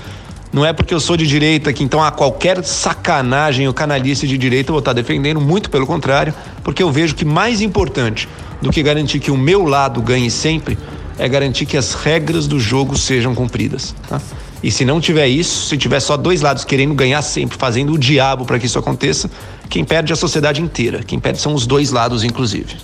Não 0.53 0.67
é 0.67 0.73
porque 0.73 0.93
eu 0.93 0.99
sou 0.99 1.17
de 1.17 1.27
direita 1.27 1.73
que 1.73 1.85
então 1.85 2.03
a 2.03 2.11
qualquer 2.11 2.65
sacanagem 2.65 3.69
ou 3.69 3.75
canalice 3.75 4.27
de 4.27 4.37
direita 4.37 4.71
eu 4.71 4.75
vou 4.75 4.81
estar 4.81 4.93
defendendo, 4.93 5.41
muito 5.41 5.71
pelo 5.71 5.87
contrário, 5.87 6.35
porque 6.65 6.83
eu 6.83 6.91
vejo 6.91 7.15
que 7.15 7.25
mais 7.25 7.61
importante 7.61 8.29
do 8.61 8.71
que 8.71 8.83
garantir 8.83 9.21
que 9.21 9.31
o 9.31 9.37
meu 9.37 9.65
lado 9.65 10.03
ganhe 10.03 10.31
sempre 10.31 10.77
é 11.21 11.29
garantir 11.29 11.67
que 11.67 11.77
as 11.77 11.93
regras 11.93 12.47
do 12.47 12.59
jogo 12.59 12.97
sejam 12.97 13.35
cumpridas. 13.35 13.95
Tá? 14.09 14.21
E 14.63 14.71
se 14.71 14.87
não 14.87 15.01
tiver 15.01 15.29
isso, 15.29 15.69
se 15.69 15.77
tiver 15.77 16.01
só 16.01 16.17
dois 16.17 16.41
lados 16.41 16.65
querendo 16.65 16.95
ganhar 16.95 17.21
sempre, 17.21 17.59
fazendo 17.59 17.93
o 17.93 17.99
diabo 17.99 18.47
para 18.47 18.59
que 18.59 18.65
isso 18.65 18.79
aconteça, 18.79 19.31
quem 19.69 19.85
perde 19.85 20.13
é 20.13 20.15
a 20.15 20.17
sociedade 20.17 20.63
inteira. 20.63 21.03
Quem 21.03 21.21
perde 21.21 21.39
são 21.39 21.55
os 21.55 21.67
dois 21.67 21.91
lados, 21.91 22.25
inclusive. 22.25 22.77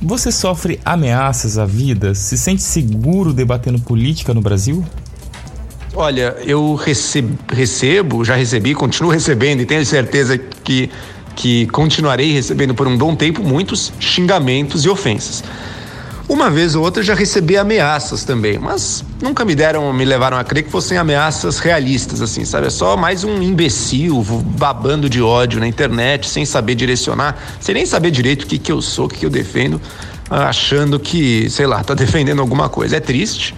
Você 0.00 0.30
sofre 0.30 0.78
ameaças 0.84 1.58
à 1.58 1.66
vida? 1.66 2.14
Se 2.14 2.38
sente 2.38 2.62
seguro 2.62 3.32
debatendo 3.32 3.80
política 3.80 4.32
no 4.32 4.40
Brasil? 4.40 4.84
Olha, 5.92 6.36
eu 6.44 6.74
recebo, 6.74 7.36
recebo, 7.52 8.24
já 8.24 8.36
recebi, 8.36 8.74
continuo 8.74 9.10
recebendo 9.10 9.60
e 9.60 9.66
tenho 9.66 9.84
certeza 9.84 10.38
que, 10.38 10.90
que 11.34 11.66
continuarei 11.66 12.32
recebendo 12.32 12.74
por 12.74 12.86
um 12.86 12.96
bom 12.96 13.16
tempo 13.16 13.42
muitos 13.42 13.92
xingamentos 13.98 14.84
e 14.84 14.88
ofensas. 14.88 15.42
Uma 16.26 16.50
vez 16.50 16.74
ou 16.74 16.82
outra 16.82 17.02
já 17.02 17.14
recebi 17.14 17.54
ameaças 17.56 18.24
também, 18.24 18.58
mas 18.58 19.04
nunca 19.20 19.44
me 19.44 19.54
deram, 19.54 19.92
me 19.92 20.06
levaram 20.06 20.38
a 20.38 20.44
crer 20.44 20.62
que 20.62 20.70
fossem 20.70 20.96
ameaças 20.96 21.58
realistas, 21.58 22.22
assim, 22.22 22.46
sabe? 22.46 22.68
É 22.68 22.70
só 22.70 22.96
mais 22.96 23.24
um 23.24 23.42
imbecil 23.42 24.22
babando 24.56 25.08
de 25.10 25.20
ódio 25.20 25.60
na 25.60 25.66
internet, 25.66 26.26
sem 26.26 26.46
saber 26.46 26.76
direcionar, 26.76 27.36
sem 27.60 27.74
nem 27.74 27.84
saber 27.84 28.10
direito 28.10 28.44
o 28.44 28.46
que, 28.46 28.58
que 28.58 28.72
eu 28.72 28.80
sou, 28.80 29.04
o 29.04 29.08
que, 29.08 29.18
que 29.18 29.26
eu 29.26 29.30
defendo, 29.30 29.78
achando 30.30 30.98
que, 30.98 31.50
sei 31.50 31.66
lá, 31.66 31.84
tá 31.84 31.92
defendendo 31.94 32.40
alguma 32.40 32.70
coisa. 32.70 32.96
É 32.96 33.00
triste. 33.00 33.54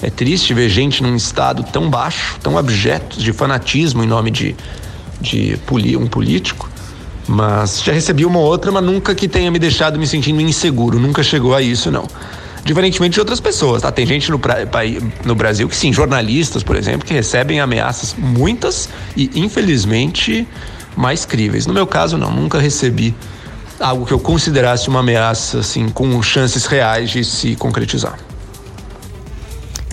É 0.00 0.08
triste 0.08 0.54
ver 0.54 0.68
gente 0.68 1.02
num 1.02 1.16
estado 1.16 1.64
tão 1.64 1.90
baixo, 1.90 2.38
tão 2.40 2.56
abjeto 2.56 3.18
de 3.18 3.32
fanatismo 3.32 4.04
em 4.04 4.06
nome 4.06 4.30
de, 4.30 4.54
de 5.20 5.58
um 5.98 6.06
político. 6.06 6.70
Mas 7.28 7.82
já 7.82 7.92
recebi 7.92 8.24
uma 8.24 8.38
outra, 8.38 8.72
mas 8.72 8.82
nunca 8.82 9.14
que 9.14 9.28
tenha 9.28 9.50
me 9.50 9.58
deixado 9.58 9.98
me 9.98 10.06
sentindo 10.06 10.40
inseguro. 10.40 10.98
Nunca 10.98 11.22
chegou 11.22 11.54
a 11.54 11.60
isso, 11.60 11.90
não. 11.90 12.06
Diferentemente 12.64 13.14
de 13.14 13.20
outras 13.20 13.38
pessoas, 13.38 13.82
tá? 13.82 13.92
Tem 13.92 14.06
gente 14.06 14.30
no, 14.30 14.40
no 15.24 15.34
Brasil 15.34 15.68
que, 15.68 15.76
sim, 15.76 15.92
jornalistas, 15.92 16.62
por 16.62 16.74
exemplo, 16.74 17.06
que 17.06 17.12
recebem 17.12 17.60
ameaças, 17.60 18.14
muitas 18.18 18.88
e, 19.16 19.30
infelizmente, 19.34 20.48
mais 20.96 21.24
críveis. 21.24 21.66
No 21.66 21.74
meu 21.74 21.86
caso, 21.86 22.16
não. 22.16 22.30
Nunca 22.30 22.58
recebi 22.58 23.14
algo 23.78 24.06
que 24.06 24.12
eu 24.12 24.18
considerasse 24.18 24.88
uma 24.88 25.00
ameaça, 25.00 25.60
assim, 25.60 25.88
com 25.88 26.20
chances 26.22 26.66
reais 26.66 27.10
de 27.10 27.24
se 27.24 27.54
concretizar. 27.56 28.18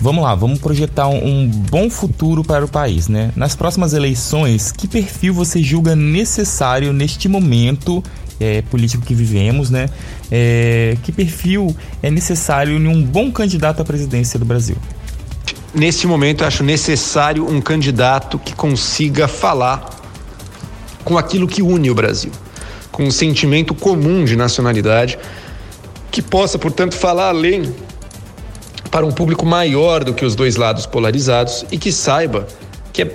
Vamos 0.00 0.22
lá, 0.22 0.34
vamos 0.34 0.58
projetar 0.58 1.08
um, 1.08 1.24
um, 1.26 1.48
bom 1.48 1.88
futuro 1.88 2.44
para 2.44 2.64
o 2.64 2.68
país, 2.68 3.08
né? 3.08 3.32
Nas 3.34 3.56
próximas 3.56 3.94
eleições, 3.94 4.70
que 4.70 4.86
perfil 4.86 5.32
você 5.32 5.62
julga 5.62 5.96
necessário 5.96 6.92
neste 6.92 7.28
momento 7.28 8.04
é, 8.38 8.60
político 8.62 9.04
que 9.04 9.14
vivemos, 9.14 9.70
né? 9.70 9.88
É, 10.30 10.98
que 11.02 11.10
perfil 11.10 11.74
é 12.02 12.10
necessário 12.10 12.76
em 12.76 12.86
um 12.86 13.02
bom 13.02 13.32
candidato 13.32 13.80
à 13.80 13.84
presidência 13.84 14.38
do 14.38 14.44
Brasil? 14.44 14.76
Neste 15.74 16.06
momento, 16.06 16.42
eu 16.42 16.46
acho 16.46 16.62
necessário 16.62 17.48
um 17.48 17.60
candidato 17.60 18.38
que 18.38 18.54
consiga 18.54 19.26
falar 19.26 19.90
com 21.04 21.16
aquilo 21.16 21.46
que 21.46 21.62
une 21.62 21.90
o 21.90 21.94
Brasil, 21.94 22.32
com 22.92 23.04
um 23.04 23.10
sentimento 23.10 23.74
comum 23.74 24.24
de 24.24 24.36
nacionalidade, 24.36 25.18
que 26.10 26.20
possa, 26.20 26.58
portanto, 26.58 26.94
falar 26.94 27.28
além 27.28 27.74
para 28.96 29.04
um 29.04 29.12
público 29.12 29.44
maior 29.44 30.02
do 30.02 30.14
que 30.14 30.24
os 30.24 30.34
dois 30.34 30.56
lados 30.56 30.86
polarizados 30.86 31.66
e 31.70 31.76
que 31.76 31.92
saiba 31.92 32.46
que 32.94 33.02
é, 33.02 33.10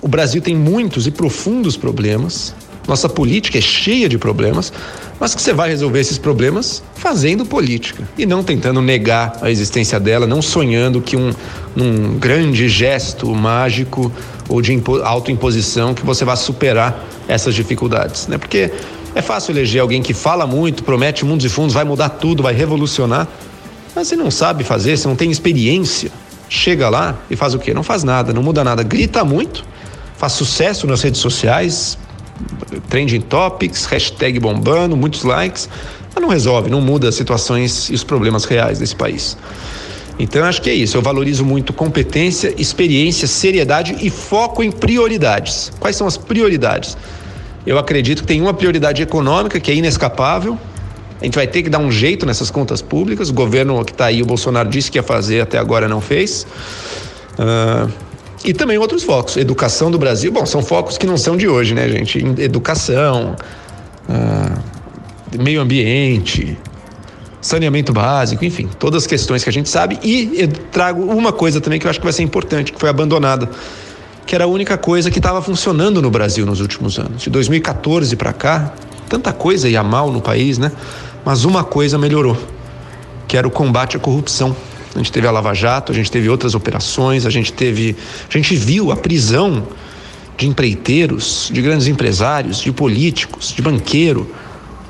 o 0.00 0.08
Brasil 0.08 0.40
tem 0.40 0.56
muitos 0.56 1.06
e 1.06 1.10
profundos 1.10 1.76
problemas, 1.76 2.54
nossa 2.88 3.06
política 3.06 3.58
é 3.58 3.60
cheia 3.60 4.08
de 4.08 4.16
problemas, 4.16 4.72
mas 5.20 5.34
que 5.34 5.42
você 5.42 5.52
vai 5.52 5.68
resolver 5.68 6.00
esses 6.00 6.16
problemas 6.16 6.82
fazendo 6.94 7.44
política 7.44 8.08
e 8.16 8.24
não 8.24 8.42
tentando 8.42 8.80
negar 8.80 9.36
a 9.42 9.50
existência 9.50 10.00
dela, 10.00 10.26
não 10.26 10.40
sonhando 10.40 11.02
que 11.02 11.18
um, 11.18 11.34
um 11.76 12.18
grande 12.18 12.66
gesto 12.66 13.26
mágico 13.34 14.10
ou 14.48 14.62
de 14.62 14.82
autoimposição 15.04 15.92
que 15.92 16.02
você 16.02 16.24
vai 16.24 16.38
superar 16.38 17.06
essas 17.28 17.54
dificuldades, 17.54 18.26
né? 18.26 18.38
Porque 18.38 18.72
é 19.14 19.20
fácil 19.20 19.52
eleger 19.52 19.82
alguém 19.82 20.00
que 20.00 20.14
fala 20.14 20.46
muito, 20.46 20.82
promete 20.82 21.26
mundos 21.26 21.44
e 21.44 21.50
fundos, 21.50 21.74
vai 21.74 21.84
mudar 21.84 22.08
tudo, 22.08 22.42
vai 22.42 22.54
revolucionar, 22.54 23.28
mas 24.00 24.08
você 24.08 24.16
não 24.16 24.30
sabe 24.30 24.64
fazer, 24.64 24.96
você 24.96 25.06
não 25.06 25.14
tem 25.14 25.30
experiência. 25.30 26.10
Chega 26.48 26.88
lá 26.88 27.18
e 27.30 27.36
faz 27.36 27.52
o 27.52 27.58
quê? 27.58 27.74
Não 27.74 27.82
faz 27.82 28.02
nada, 28.02 28.32
não 28.32 28.42
muda 28.42 28.64
nada. 28.64 28.82
Grita 28.82 29.22
muito, 29.26 29.62
faz 30.16 30.32
sucesso 30.32 30.86
nas 30.86 31.02
redes 31.02 31.20
sociais, 31.20 31.98
trending 32.88 33.20
topics, 33.20 33.84
hashtag 33.84 34.40
bombando, 34.40 34.96
muitos 34.96 35.22
likes, 35.22 35.68
mas 36.14 36.22
não 36.22 36.30
resolve, 36.30 36.70
não 36.70 36.80
muda 36.80 37.10
as 37.10 37.14
situações 37.14 37.90
e 37.90 37.94
os 37.94 38.02
problemas 38.02 38.46
reais 38.46 38.78
desse 38.78 38.96
país. 38.96 39.36
Então, 40.18 40.44
acho 40.44 40.62
que 40.62 40.70
é 40.70 40.74
isso. 40.74 40.96
Eu 40.96 41.02
valorizo 41.02 41.44
muito 41.44 41.70
competência, 41.70 42.54
experiência, 42.56 43.28
seriedade 43.28 43.98
e 44.00 44.08
foco 44.08 44.62
em 44.62 44.72
prioridades. 44.72 45.70
Quais 45.78 45.94
são 45.94 46.06
as 46.06 46.16
prioridades? 46.16 46.96
Eu 47.66 47.78
acredito 47.78 48.22
que 48.22 48.28
tem 48.28 48.40
uma 48.40 48.54
prioridade 48.54 49.02
econômica 49.02 49.60
que 49.60 49.70
é 49.70 49.74
inescapável, 49.74 50.58
a 51.20 51.24
gente 51.24 51.34
vai 51.34 51.46
ter 51.46 51.62
que 51.62 51.68
dar 51.68 51.78
um 51.78 51.92
jeito 51.92 52.24
nessas 52.24 52.50
contas 52.50 52.80
públicas. 52.80 53.28
O 53.28 53.34
governo 53.34 53.84
que 53.84 53.92
está 53.92 54.06
aí, 54.06 54.22
o 54.22 54.26
Bolsonaro 54.26 54.68
disse 54.68 54.90
que 54.90 54.98
ia 54.98 55.02
fazer, 55.02 55.42
até 55.42 55.58
agora 55.58 55.86
não 55.86 56.00
fez. 56.00 56.46
Uh, 57.38 57.90
e 58.42 58.54
também 58.54 58.78
outros 58.78 59.02
focos. 59.02 59.36
Educação 59.36 59.90
do 59.90 59.98
Brasil, 59.98 60.32
bom, 60.32 60.46
são 60.46 60.62
focos 60.62 60.96
que 60.96 61.06
não 61.06 61.18
são 61.18 61.36
de 61.36 61.46
hoje, 61.46 61.74
né, 61.74 61.88
gente? 61.90 62.18
Educação, 62.38 63.36
uh, 64.08 65.38
meio 65.38 65.60
ambiente, 65.60 66.56
saneamento 67.40 67.92
básico, 67.92 68.42
enfim, 68.44 68.68
todas 68.78 69.02
as 69.02 69.06
questões 69.06 69.44
que 69.44 69.50
a 69.50 69.52
gente 69.52 69.68
sabe. 69.68 69.98
E 70.02 70.46
trago 70.72 71.02
uma 71.04 71.32
coisa 71.32 71.60
também 71.60 71.78
que 71.78 71.86
eu 71.86 71.90
acho 71.90 72.00
que 72.00 72.06
vai 72.06 72.14
ser 72.14 72.22
importante, 72.22 72.72
que 72.72 72.80
foi 72.80 72.88
abandonada, 72.88 73.50
que 74.24 74.34
era 74.34 74.44
a 74.44 74.48
única 74.48 74.78
coisa 74.78 75.10
que 75.10 75.18
estava 75.18 75.42
funcionando 75.42 76.00
no 76.00 76.10
Brasil 76.10 76.46
nos 76.46 76.60
últimos 76.60 76.98
anos. 76.98 77.22
De 77.22 77.28
2014 77.28 78.16
para 78.16 78.32
cá, 78.32 78.72
tanta 79.08 79.32
coisa 79.32 79.68
ia 79.68 79.82
mal 79.82 80.10
no 80.10 80.20
país, 80.20 80.56
né? 80.56 80.72
Mas 81.24 81.44
uma 81.44 81.62
coisa 81.62 81.98
melhorou, 81.98 82.36
que 83.28 83.36
era 83.36 83.46
o 83.46 83.50
combate 83.50 83.96
à 83.96 84.00
corrupção. 84.00 84.56
A 84.94 84.98
gente 84.98 85.12
teve 85.12 85.26
a 85.26 85.30
Lava 85.30 85.54
Jato, 85.54 85.92
a 85.92 85.94
gente 85.94 86.10
teve 86.10 86.28
outras 86.28 86.54
operações, 86.54 87.24
a 87.24 87.30
gente 87.30 87.52
teve, 87.52 87.96
a 88.28 88.32
gente 88.36 88.56
viu 88.56 88.90
a 88.90 88.96
prisão 88.96 89.68
de 90.36 90.48
empreiteiros, 90.48 91.50
de 91.52 91.60
grandes 91.62 91.86
empresários, 91.86 92.60
de 92.60 92.72
políticos, 92.72 93.52
de 93.54 93.62
banqueiro, 93.62 94.34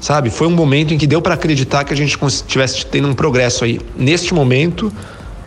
sabe? 0.00 0.30
Foi 0.30 0.46
um 0.46 0.52
momento 0.52 0.94
em 0.94 0.98
que 0.98 1.06
deu 1.06 1.20
para 1.20 1.34
acreditar 1.34 1.84
que 1.84 1.92
a 1.92 1.96
gente 1.96 2.16
estivesse 2.24 2.86
tendo 2.86 3.08
um 3.08 3.14
progresso 3.14 3.64
aí. 3.64 3.80
Neste 3.96 4.32
momento, 4.32 4.92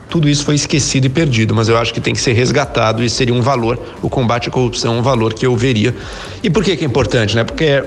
tudo 0.09 0.29
isso 0.29 0.45
foi 0.45 0.55
esquecido 0.55 1.05
e 1.05 1.09
perdido, 1.09 1.55
mas 1.55 1.69
eu 1.69 1.77
acho 1.77 1.91
que 1.91 1.99
tem 1.99 2.13
que 2.13 2.21
ser 2.21 2.33
resgatado 2.33 3.03
e 3.03 3.09
seria 3.09 3.33
um 3.33 3.41
valor, 3.41 3.79
o 4.01 4.09
combate 4.09 4.49
à 4.49 4.51
corrupção, 4.51 4.99
um 4.99 5.01
valor 5.01 5.33
que 5.33 5.45
eu 5.45 5.55
veria. 5.55 5.95
E 6.43 6.49
por 6.49 6.63
que, 6.63 6.75
que 6.77 6.83
é 6.83 6.87
importante, 6.87 7.35
né? 7.35 7.43
Porque 7.43 7.83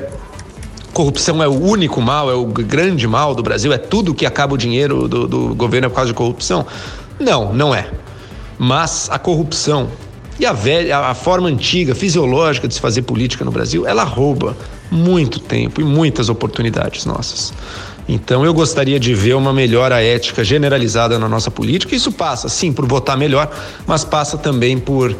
corrupção 0.97 1.43
é 1.43 1.47
o 1.47 1.53
único 1.53 2.01
mal, 2.01 2.31
é 2.31 2.35
o 2.35 2.47
grande 2.47 3.07
mal 3.07 3.35
do 3.35 3.43
Brasil, 3.43 3.71
é 3.71 3.77
tudo 3.77 4.15
que 4.15 4.25
acaba 4.25 4.55
o 4.55 4.57
dinheiro 4.57 5.07
do, 5.07 5.29
do 5.29 5.55
governo 5.55 5.85
é 5.85 5.89
por 5.91 5.97
causa 5.97 6.11
de 6.11 6.15
corrupção? 6.15 6.65
Não, 7.21 7.53
não 7.53 7.75
é. 7.75 7.91
Mas 8.59 9.07
a 9.11 9.19
corrupção 9.19 9.91
e 10.41 10.47
a 10.47 10.55
velha, 10.55 10.97
a 11.01 11.15
forma 11.15 11.49
antiga, 11.49 11.95
fisiológica 11.95 12.67
de 12.67 12.73
se 12.73 12.81
fazer 12.81 13.03
política 13.03 13.45
no 13.45 13.51
Brasil, 13.51 13.87
ela 13.87 14.05
rouba 14.05 14.57
muito 14.91 15.39
tempo 15.39 15.83
e 15.83 15.85
muitas 15.85 16.31
oportunidades 16.31 17.05
nossas. 17.05 17.53
Então 18.09 18.43
eu 18.43 18.55
gostaria 18.55 18.99
de 18.99 19.13
ver 19.15 19.35
uma 19.35 19.53
melhora 19.53 20.03
ética 20.03 20.43
generalizada 20.43 21.19
na 21.19 21.29
nossa 21.29 21.51
política. 21.51 21.95
Isso 21.95 22.11
passa, 22.11 22.49
sim, 22.49 22.73
por 22.73 22.87
votar 22.87 23.19
melhor, 23.19 23.51
mas 23.87 24.03
passa 24.03 24.39
também 24.39 24.79
por 24.79 25.15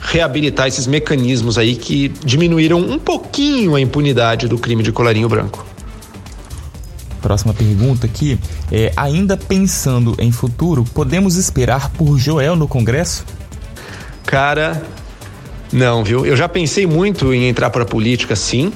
reabilitar 0.00 0.66
esses 0.66 0.86
mecanismos 0.86 1.58
aí 1.58 1.76
que 1.76 2.08
diminuíram 2.24 2.78
um 2.78 2.98
pouquinho 2.98 3.74
a 3.74 3.80
impunidade 3.80 4.48
do 4.48 4.58
crime 4.58 4.82
de 4.82 4.90
colarinho 4.90 5.28
branco. 5.28 5.64
Próxima 7.20 7.52
pergunta 7.52 8.06
aqui 8.06 8.38
é: 8.72 8.92
ainda 8.96 9.36
pensando 9.36 10.14
em 10.18 10.32
futuro, 10.32 10.84
podemos 10.94 11.36
esperar 11.36 11.90
por 11.90 12.18
Joel 12.18 12.56
no 12.56 12.66
Congresso? 12.66 13.24
Cara, 14.24 14.82
não, 15.72 16.02
viu? 16.02 16.24
Eu 16.24 16.36
já 16.36 16.48
pensei 16.48 16.86
muito 16.86 17.32
em 17.32 17.48
entrar 17.48 17.70
para 17.70 17.82
a 17.82 17.86
política, 17.86 18.34
sim. 18.34 18.72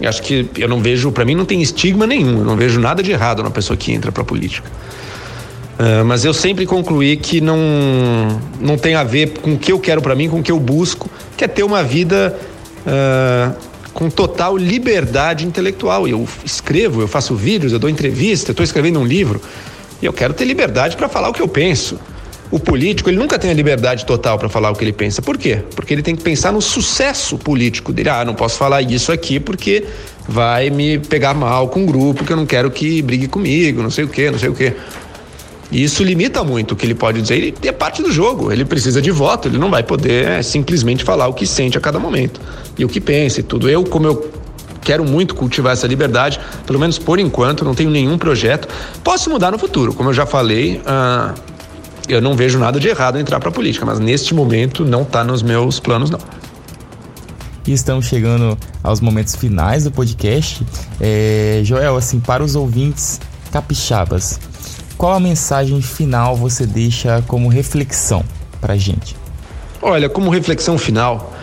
Eu 0.00 0.08
acho 0.08 0.22
que 0.22 0.50
eu 0.56 0.68
não 0.68 0.80
vejo, 0.80 1.12
para 1.12 1.24
mim 1.24 1.34
não 1.34 1.44
tem 1.44 1.60
estigma 1.60 2.06
nenhum, 2.06 2.38
eu 2.38 2.44
não 2.44 2.56
vejo 2.56 2.80
nada 2.80 3.02
de 3.02 3.12
errado 3.12 3.42
na 3.42 3.50
pessoa 3.50 3.76
que 3.76 3.92
entra 3.92 4.10
para 4.10 4.22
a 4.22 4.24
política. 4.24 4.68
Uh, 5.80 6.04
mas 6.04 6.26
eu 6.26 6.34
sempre 6.34 6.66
concluí 6.66 7.16
que 7.16 7.40
não, 7.40 7.56
não 8.60 8.76
tem 8.76 8.94
a 8.94 9.02
ver 9.02 9.38
com 9.38 9.54
o 9.54 9.58
que 9.58 9.72
eu 9.72 9.80
quero 9.80 10.02
para 10.02 10.14
mim, 10.14 10.28
com 10.28 10.40
o 10.40 10.42
que 10.42 10.52
eu 10.52 10.60
busco, 10.60 11.08
que 11.38 11.42
é 11.42 11.48
ter 11.48 11.62
uma 11.62 11.82
vida 11.82 12.38
uh, 12.84 13.56
com 13.94 14.10
total 14.10 14.58
liberdade 14.58 15.46
intelectual. 15.46 16.06
Eu 16.06 16.28
escrevo, 16.44 17.00
eu 17.00 17.08
faço 17.08 17.34
vídeos, 17.34 17.72
eu 17.72 17.78
dou 17.78 17.88
entrevista, 17.88 18.50
eu 18.50 18.52
estou 18.52 18.62
escrevendo 18.62 19.00
um 19.00 19.06
livro 19.06 19.40
e 20.02 20.04
eu 20.04 20.12
quero 20.12 20.34
ter 20.34 20.44
liberdade 20.44 20.98
para 20.98 21.08
falar 21.08 21.30
o 21.30 21.32
que 21.32 21.40
eu 21.40 21.48
penso. 21.48 21.98
O 22.50 22.58
político, 22.58 23.08
ele 23.08 23.16
nunca 23.16 23.38
tem 23.38 23.50
a 23.50 23.54
liberdade 23.54 24.04
total 24.04 24.38
para 24.38 24.50
falar 24.50 24.70
o 24.70 24.74
que 24.74 24.84
ele 24.84 24.92
pensa. 24.92 25.22
Por 25.22 25.38
quê? 25.38 25.62
Porque 25.74 25.94
ele 25.94 26.02
tem 26.02 26.14
que 26.14 26.22
pensar 26.22 26.52
no 26.52 26.60
sucesso 26.60 27.38
político 27.38 27.90
dele. 27.90 28.10
Ah, 28.10 28.22
não 28.22 28.34
posso 28.34 28.58
falar 28.58 28.82
isso 28.82 29.10
aqui 29.12 29.40
porque 29.40 29.86
vai 30.28 30.68
me 30.68 30.98
pegar 30.98 31.32
mal 31.32 31.68
com 31.68 31.80
um 31.80 31.86
grupo 31.86 32.22
que 32.22 32.32
eu 32.32 32.36
não 32.36 32.44
quero 32.44 32.70
que 32.70 33.00
brigue 33.00 33.28
comigo, 33.28 33.82
não 33.82 33.90
sei 33.90 34.04
o 34.04 34.08
quê, 34.08 34.30
não 34.30 34.38
sei 34.38 34.50
o 34.50 34.54
quê. 34.54 34.74
E 35.70 35.82
isso 35.82 36.02
limita 36.02 36.42
muito 36.42 36.72
o 36.72 36.76
que 36.76 36.84
ele 36.84 36.94
pode 36.94 37.22
dizer. 37.22 37.36
Ele 37.36 37.54
é 37.62 37.72
parte 37.72 38.02
do 38.02 38.10
jogo, 38.10 38.50
ele 38.50 38.64
precisa 38.64 39.00
de 39.00 39.10
voto, 39.10 39.48
ele 39.48 39.58
não 39.58 39.70
vai 39.70 39.82
poder 39.82 40.26
é, 40.26 40.42
simplesmente 40.42 41.04
falar 41.04 41.28
o 41.28 41.34
que 41.34 41.46
sente 41.46 41.78
a 41.78 41.80
cada 41.80 41.98
momento 41.98 42.40
e 42.76 42.84
o 42.84 42.88
que 42.88 43.00
pensa 43.00 43.40
e 43.40 43.42
tudo. 43.42 43.68
Eu, 43.68 43.84
como 43.84 44.06
eu 44.06 44.30
quero 44.80 45.04
muito 45.04 45.34
cultivar 45.34 45.72
essa 45.72 45.86
liberdade, 45.86 46.40
pelo 46.66 46.78
menos 46.78 46.98
por 46.98 47.18
enquanto, 47.18 47.64
não 47.64 47.74
tenho 47.74 47.90
nenhum 47.90 48.18
projeto. 48.18 48.66
Posso 49.04 49.30
mudar 49.30 49.52
no 49.52 49.58
futuro, 49.58 49.94
como 49.94 50.08
eu 50.08 50.14
já 50.14 50.26
falei. 50.26 50.80
Ah, 50.84 51.34
eu 52.08 52.20
não 52.20 52.34
vejo 52.34 52.58
nada 52.58 52.80
de 52.80 52.88
errado 52.88 53.18
em 53.18 53.20
entrar 53.20 53.38
para 53.38 53.50
a 53.50 53.52
política, 53.52 53.86
mas 53.86 54.00
neste 54.00 54.34
momento 54.34 54.84
não 54.84 55.02
está 55.02 55.22
nos 55.22 55.42
meus 55.42 55.78
planos, 55.78 56.10
não. 56.10 56.18
E 57.66 57.72
estamos 57.72 58.06
chegando 58.06 58.58
aos 58.82 59.00
momentos 59.00 59.36
finais 59.36 59.84
do 59.84 59.92
podcast. 59.92 60.66
É, 61.00 61.60
Joel, 61.62 61.96
assim, 61.96 62.18
para 62.18 62.42
os 62.42 62.56
ouvintes 62.56 63.20
capixabas, 63.52 64.40
qual 65.00 65.14
a 65.14 65.20
mensagem 65.20 65.80
final 65.80 66.36
você 66.36 66.66
deixa 66.66 67.24
como 67.26 67.48
reflexão 67.48 68.22
para 68.60 68.76
gente? 68.76 69.16
Olha, 69.80 70.10
como 70.10 70.28
reflexão 70.28 70.76
final, 70.76 71.34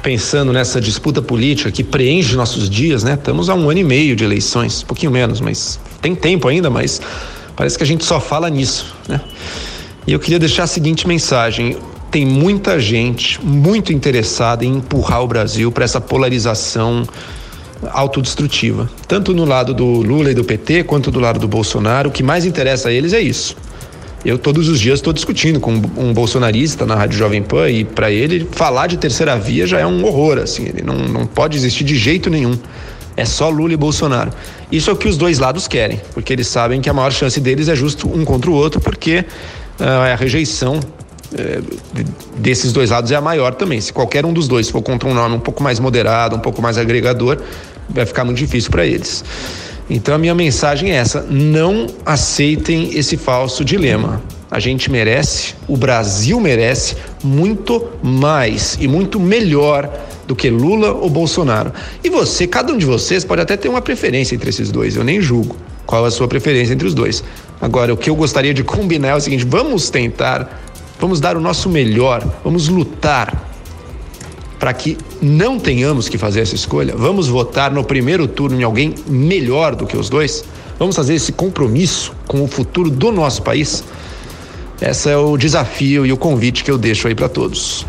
pensando 0.00 0.52
nessa 0.52 0.80
disputa 0.80 1.20
política 1.20 1.72
que 1.72 1.82
preenche 1.82 2.36
nossos 2.36 2.70
dias, 2.70 3.02
né? 3.02 3.14
Estamos 3.14 3.48
há 3.48 3.54
um 3.56 3.68
ano 3.68 3.80
e 3.80 3.82
meio 3.82 4.14
de 4.14 4.22
eleições, 4.22 4.84
um 4.84 4.86
pouquinho 4.86 5.10
menos, 5.10 5.40
mas 5.40 5.80
tem 6.00 6.14
tempo 6.14 6.46
ainda, 6.46 6.70
mas 6.70 7.00
parece 7.56 7.76
que 7.76 7.82
a 7.82 7.86
gente 7.86 8.04
só 8.04 8.20
fala 8.20 8.48
nisso, 8.48 8.94
né? 9.08 9.20
E 10.06 10.12
eu 10.12 10.20
queria 10.20 10.38
deixar 10.38 10.62
a 10.62 10.68
seguinte 10.68 11.08
mensagem: 11.08 11.76
tem 12.12 12.24
muita 12.24 12.78
gente 12.78 13.44
muito 13.44 13.92
interessada 13.92 14.64
em 14.64 14.76
empurrar 14.76 15.20
o 15.20 15.26
Brasil 15.26 15.72
para 15.72 15.82
essa 15.84 16.00
polarização 16.00 17.04
autodestrutiva. 17.92 18.88
Tanto 19.06 19.34
no 19.34 19.44
lado 19.44 19.74
do 19.74 19.84
Lula 19.84 20.30
e 20.30 20.34
do 20.34 20.44
PT, 20.44 20.84
quanto 20.84 21.10
do 21.10 21.20
lado 21.20 21.38
do 21.38 21.48
Bolsonaro, 21.48 22.08
o 22.08 22.12
que 22.12 22.22
mais 22.22 22.44
interessa 22.44 22.88
a 22.88 22.92
eles 22.92 23.12
é 23.12 23.20
isso. 23.20 23.56
Eu 24.24 24.38
todos 24.38 24.68
os 24.68 24.80
dias 24.80 25.00
estou 25.00 25.12
discutindo 25.12 25.60
com 25.60 25.72
um 25.72 26.14
bolsonarista 26.14 26.86
na 26.86 26.94
Rádio 26.94 27.18
Jovem 27.18 27.42
Pan 27.42 27.68
e 27.68 27.84
para 27.84 28.10
ele 28.10 28.48
falar 28.52 28.86
de 28.86 28.96
terceira 28.96 29.36
via 29.36 29.66
já 29.66 29.78
é 29.78 29.86
um 29.86 30.02
horror, 30.02 30.38
assim, 30.38 30.64
ele 30.64 30.82
não, 30.82 30.96
não 30.96 31.26
pode 31.26 31.58
existir 31.58 31.84
de 31.84 31.94
jeito 31.94 32.30
nenhum. 32.30 32.58
É 33.16 33.24
só 33.24 33.50
Lula 33.50 33.74
e 33.74 33.76
Bolsonaro. 33.76 34.32
Isso 34.72 34.88
é 34.90 34.92
o 34.92 34.96
que 34.96 35.06
os 35.06 35.16
dois 35.16 35.38
lados 35.38 35.68
querem, 35.68 36.00
porque 36.14 36.32
eles 36.32 36.48
sabem 36.48 36.80
que 36.80 36.88
a 36.88 36.92
maior 36.92 37.12
chance 37.12 37.38
deles 37.38 37.68
é 37.68 37.76
justo 37.76 38.08
um 38.08 38.24
contra 38.24 38.50
o 38.50 38.54
outro, 38.54 38.80
porque 38.80 39.24
ah, 39.78 40.12
a 40.12 40.16
rejeição 40.16 40.80
é, 41.36 41.60
desses 42.36 42.72
dois 42.72 42.90
lados 42.90 43.10
é 43.10 43.16
a 43.16 43.20
maior 43.20 43.54
também. 43.54 43.80
Se 43.80 43.92
qualquer 43.92 44.24
um 44.24 44.32
dos 44.32 44.48
dois 44.48 44.70
for 44.70 44.82
contra 44.82 45.08
um 45.08 45.14
nome 45.14 45.36
um 45.36 45.40
pouco 45.40 45.62
mais 45.62 45.78
moderado, 45.78 46.36
um 46.36 46.40
pouco 46.40 46.62
mais 46.62 46.78
agregador, 46.78 47.38
vai 47.88 48.06
ficar 48.06 48.24
muito 48.24 48.38
difícil 48.38 48.70
para 48.70 48.86
eles. 48.86 49.24
Então 49.88 50.14
a 50.14 50.18
minha 50.18 50.34
mensagem 50.34 50.92
é 50.92 50.96
essa: 50.96 51.22
não 51.22 51.86
aceitem 52.04 52.96
esse 52.96 53.16
falso 53.16 53.64
dilema. 53.64 54.22
A 54.50 54.60
gente 54.60 54.90
merece, 54.90 55.54
o 55.66 55.76
Brasil 55.76 56.38
merece 56.38 56.96
muito 57.22 57.88
mais 58.02 58.78
e 58.80 58.86
muito 58.86 59.18
melhor 59.18 59.90
do 60.26 60.36
que 60.36 60.48
Lula 60.48 60.92
ou 60.92 61.10
Bolsonaro. 61.10 61.72
E 62.04 62.08
você, 62.08 62.46
cada 62.46 62.72
um 62.72 62.78
de 62.78 62.86
vocês 62.86 63.24
pode 63.24 63.42
até 63.42 63.56
ter 63.56 63.68
uma 63.68 63.82
preferência 63.82 64.34
entre 64.34 64.50
esses 64.50 64.70
dois, 64.70 64.94
eu 64.94 65.02
nem 65.02 65.20
julgo 65.20 65.56
qual 65.84 66.04
a 66.04 66.10
sua 66.10 66.28
preferência 66.28 66.72
entre 66.72 66.86
os 66.86 66.94
dois. 66.94 67.22
Agora, 67.60 67.92
o 67.92 67.96
que 67.96 68.08
eu 68.08 68.14
gostaria 68.14 68.54
de 68.54 68.62
combinar 68.62 69.08
é 69.08 69.14
o 69.14 69.20
seguinte: 69.20 69.44
vamos 69.44 69.90
tentar, 69.90 70.62
vamos 71.00 71.20
dar 71.20 71.36
o 71.36 71.40
nosso 71.40 71.68
melhor, 71.68 72.24
vamos 72.42 72.68
lutar 72.68 73.53
para 74.64 74.72
que 74.72 74.96
não 75.20 75.60
tenhamos 75.60 76.08
que 76.08 76.16
fazer 76.16 76.40
essa 76.40 76.54
escolha. 76.54 76.96
Vamos 76.96 77.28
votar 77.28 77.70
no 77.70 77.84
primeiro 77.84 78.26
turno 78.26 78.58
em 78.58 78.64
alguém 78.64 78.94
melhor 79.06 79.74
do 79.74 79.86
que 79.86 79.94
os 79.94 80.08
dois. 80.08 80.42
Vamos 80.78 80.96
fazer 80.96 81.12
esse 81.12 81.32
compromisso 81.32 82.14
com 82.26 82.42
o 82.42 82.48
futuro 82.48 82.88
do 82.88 83.12
nosso 83.12 83.42
país. 83.42 83.84
Esse 84.80 85.10
é 85.10 85.18
o 85.18 85.36
desafio 85.36 86.06
e 86.06 86.12
o 86.14 86.16
convite 86.16 86.64
que 86.64 86.70
eu 86.70 86.78
deixo 86.78 87.06
aí 87.06 87.14
para 87.14 87.28
todos. 87.28 87.84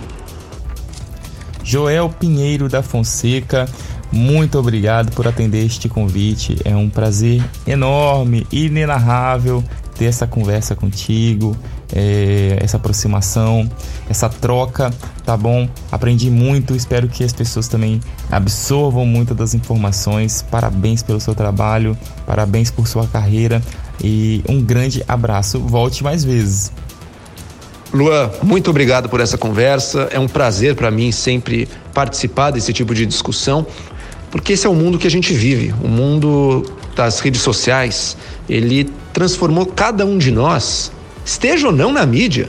Joel 1.63 2.09
Pinheiro 2.09 2.67
da 2.67 2.83
Fonseca, 2.83 3.69
muito 4.11 4.59
obrigado 4.59 5.15
por 5.15 5.29
atender 5.29 5.65
este 5.65 5.87
convite. 5.87 6.57
É 6.65 6.75
um 6.75 6.89
prazer 6.89 7.41
enorme, 7.65 8.45
inenarrável 8.51 9.63
ter 9.97 10.05
essa 10.05 10.27
conversa 10.27 10.75
contigo, 10.75 11.55
é, 11.93 12.57
essa 12.61 12.77
aproximação, 12.77 13.69
essa 14.09 14.29
troca, 14.29 14.93
tá 15.25 15.35
bom? 15.35 15.67
Aprendi 15.91 16.29
muito, 16.29 16.75
espero 16.75 17.07
que 17.07 17.23
as 17.23 17.33
pessoas 17.33 17.67
também 17.67 17.99
absorvam 18.31 19.05
muito 19.05 19.33
das 19.33 19.53
informações. 19.53 20.43
Parabéns 20.49 21.03
pelo 21.03 21.19
seu 21.19 21.35
trabalho, 21.35 21.97
parabéns 22.25 22.71
por 22.71 22.87
sua 22.87 23.07
carreira 23.07 23.61
e 24.03 24.43
um 24.47 24.61
grande 24.61 25.03
abraço. 25.07 25.59
Volte 25.59 26.03
mais 26.03 26.23
vezes. 26.23 26.71
Luan, 27.93 28.29
muito 28.43 28.69
obrigado 28.69 29.07
por 29.07 29.21
essa 29.21 29.37
conversa. 29.37 30.09
É 30.11 30.19
um 30.19 30.27
prazer 30.27 30.75
para 30.75 30.91
mim 30.91 31.11
sempre 31.11 31.67
participar 31.93 32.51
desse 32.51 32.73
tipo 32.73 32.93
de 32.93 33.05
discussão, 33.05 33.65
porque 34.29 34.53
esse 34.53 34.67
é 34.67 34.69
o 34.69 34.73
mundo 34.73 34.97
que 34.97 35.07
a 35.07 35.11
gente 35.11 35.33
vive, 35.33 35.73
o 35.81 35.87
mundo 35.87 36.65
das 36.95 37.19
redes 37.21 37.41
sociais. 37.41 38.17
Ele 38.49 38.89
transformou 39.13 39.65
cada 39.65 40.05
um 40.05 40.17
de 40.17 40.29
nós, 40.29 40.91
esteja 41.25 41.67
ou 41.67 41.73
não 41.73 41.91
na 41.91 42.05
mídia, 42.05 42.47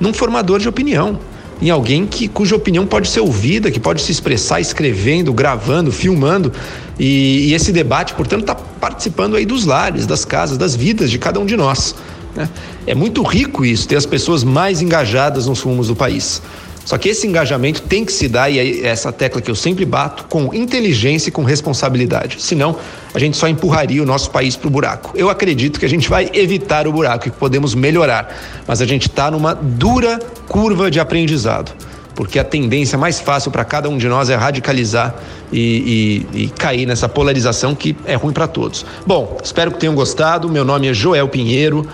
num 0.00 0.12
formador 0.12 0.58
de 0.58 0.68
opinião, 0.68 1.18
em 1.62 1.70
alguém 1.70 2.06
que 2.06 2.28
cuja 2.28 2.54
opinião 2.54 2.86
pode 2.86 3.08
ser 3.08 3.20
ouvida, 3.20 3.70
que 3.70 3.80
pode 3.80 4.02
se 4.02 4.12
expressar 4.12 4.60
escrevendo, 4.60 5.32
gravando, 5.32 5.90
filmando. 5.90 6.52
E, 6.98 7.48
e 7.48 7.54
esse 7.54 7.72
debate, 7.72 8.14
portanto, 8.14 8.42
está 8.42 8.54
participando 8.54 9.36
aí 9.36 9.46
dos 9.46 9.64
lares, 9.64 10.06
das 10.06 10.24
casas, 10.24 10.58
das 10.58 10.74
vidas 10.74 11.10
de 11.10 11.18
cada 11.18 11.40
um 11.40 11.46
de 11.46 11.56
nós. 11.56 11.94
Né? 12.34 12.48
É 12.86 12.94
muito 12.94 13.22
rico 13.22 13.64
isso, 13.64 13.88
ter 13.88 13.96
as 13.96 14.04
pessoas 14.04 14.44
mais 14.44 14.82
engajadas 14.82 15.46
nos 15.46 15.60
rumos 15.60 15.88
do 15.88 15.96
país. 15.96 16.42
Só 16.86 16.96
que 16.96 17.08
esse 17.08 17.26
engajamento 17.26 17.82
tem 17.82 18.04
que 18.04 18.12
se 18.12 18.28
dar, 18.28 18.48
e 18.48 18.60
é 18.60 18.86
essa 18.86 19.12
tecla 19.12 19.42
que 19.42 19.50
eu 19.50 19.56
sempre 19.56 19.84
bato, 19.84 20.24
com 20.28 20.54
inteligência 20.54 21.30
e 21.30 21.32
com 21.32 21.42
responsabilidade. 21.42 22.40
Senão, 22.40 22.76
a 23.12 23.18
gente 23.18 23.36
só 23.36 23.48
empurraria 23.48 24.00
o 24.00 24.06
nosso 24.06 24.30
país 24.30 24.54
para 24.54 24.68
o 24.68 24.70
buraco. 24.70 25.12
Eu 25.16 25.28
acredito 25.28 25.80
que 25.80 25.84
a 25.84 25.88
gente 25.88 26.08
vai 26.08 26.30
evitar 26.32 26.86
o 26.86 26.92
buraco 26.92 27.26
e 27.26 27.30
que 27.32 27.36
podemos 27.36 27.74
melhorar, 27.74 28.32
mas 28.68 28.80
a 28.80 28.86
gente 28.86 29.08
está 29.08 29.32
numa 29.32 29.52
dura 29.52 30.20
curva 30.46 30.88
de 30.88 31.00
aprendizado. 31.00 31.72
Porque 32.14 32.38
a 32.38 32.44
tendência 32.44 32.96
mais 32.96 33.20
fácil 33.20 33.50
para 33.50 33.64
cada 33.64 33.90
um 33.90 33.98
de 33.98 34.08
nós 34.08 34.30
é 34.30 34.36
radicalizar 34.36 35.14
e, 35.52 36.24
e, 36.32 36.44
e 36.44 36.48
cair 36.48 36.86
nessa 36.86 37.08
polarização 37.08 37.74
que 37.74 37.96
é 38.06 38.14
ruim 38.14 38.32
para 38.32 38.46
todos. 38.46 38.86
Bom, 39.04 39.36
espero 39.44 39.72
que 39.72 39.78
tenham 39.78 39.94
gostado. 39.94 40.48
Meu 40.48 40.64
nome 40.64 40.88
é 40.88 40.94
Joel 40.94 41.28
Pinheiro. 41.28 41.86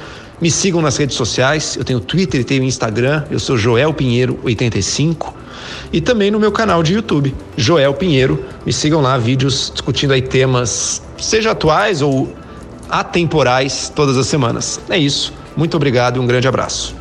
Me 0.43 0.51
sigam 0.51 0.83
nas 0.83 0.97
redes 0.97 1.15
sociais, 1.15 1.77
eu 1.77 1.85
tenho 1.85 2.01
Twitter 2.01 2.41
e 2.41 2.45
tenho 2.45 2.65
Instagram, 2.65 3.23
eu 3.31 3.39
sou 3.39 3.57
Joel 3.57 3.95
Pinheiro85 3.95 5.33
e 5.93 6.01
também 6.01 6.33
no 6.33 6.41
meu 6.41 6.51
canal 6.51 6.83
de 6.83 6.95
YouTube, 6.95 7.33
Joel 7.57 7.95
Pinheiro. 7.95 8.45
Me 8.67 8.73
sigam 8.73 9.01
lá, 9.01 9.17
vídeos 9.17 9.71
discutindo 9.73 10.13
aí 10.13 10.21
temas, 10.21 11.01
seja 11.17 11.53
atuais 11.53 12.03
ou 12.03 12.35
atemporais, 12.91 13.93
todas 13.95 14.17
as 14.17 14.27
semanas. 14.27 14.81
É 14.91 14.99
isso. 14.99 15.33
Muito 15.57 15.77
obrigado 15.77 16.17
e 16.17 16.19
um 16.19 16.27
grande 16.27 16.49
abraço. 16.49 16.97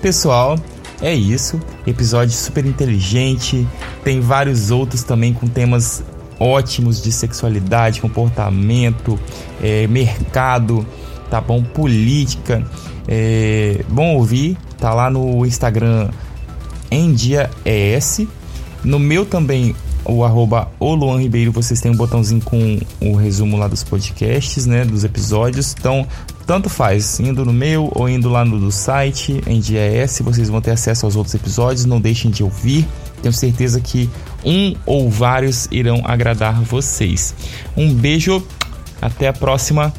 Pessoal, 0.00 0.58
é 1.02 1.14
isso. 1.14 1.60
Episódio 1.86 2.34
super 2.34 2.64
inteligente. 2.64 3.68
Tem 4.02 4.20
vários 4.20 4.70
outros 4.70 5.02
também 5.02 5.34
com 5.34 5.46
temas 5.46 6.02
ótimos 6.40 7.02
de 7.02 7.12
sexualidade, 7.12 8.00
comportamento, 8.00 9.18
é, 9.62 9.86
mercado, 9.86 10.86
tá 11.30 11.40
bom? 11.40 11.62
Política. 11.62 12.64
É, 13.08 13.84
bom 13.88 14.16
ouvir, 14.16 14.56
tá 14.78 14.92
lá 14.92 15.08
no 15.10 15.44
Instagram 15.46 16.08
em 16.90 17.12
dia 17.12 17.50
ES. 17.64 18.22
No 18.84 18.98
meu 18.98 19.24
também, 19.24 19.74
o 20.04 20.24
arroba 20.24 20.68
o 20.78 20.94
Luan 20.94 21.20
Ribeiro, 21.20 21.50
vocês 21.50 21.80
têm 21.80 21.90
um 21.90 21.96
botãozinho 21.96 22.40
com 22.40 22.78
o 23.00 23.16
resumo 23.16 23.56
lá 23.56 23.66
dos 23.66 23.82
podcasts, 23.82 24.66
né? 24.66 24.84
Dos 24.84 25.04
episódios. 25.04 25.74
Então, 25.78 26.06
tanto 26.46 26.68
faz, 26.68 27.18
indo 27.18 27.44
no 27.44 27.52
meu 27.52 27.90
ou 27.94 28.08
indo 28.08 28.28
lá 28.28 28.44
no 28.44 28.58
do 28.58 28.70
site, 28.70 29.40
em 29.46 29.58
DIS, 29.58 30.20
vocês 30.22 30.48
vão 30.48 30.60
ter 30.60 30.70
acesso 30.70 31.04
aos 31.04 31.16
outros 31.16 31.34
episódios, 31.34 31.84
não 31.84 32.00
deixem 32.00 32.30
de 32.30 32.44
ouvir. 32.44 32.86
Tenho 33.20 33.32
certeza 33.32 33.80
que 33.80 34.08
um 34.44 34.74
ou 34.86 35.10
vários 35.10 35.66
irão 35.72 36.02
agradar 36.04 36.60
vocês. 36.62 37.34
Um 37.76 37.92
beijo, 37.92 38.46
até 39.02 39.26
a 39.26 39.32
próxima. 39.32 39.92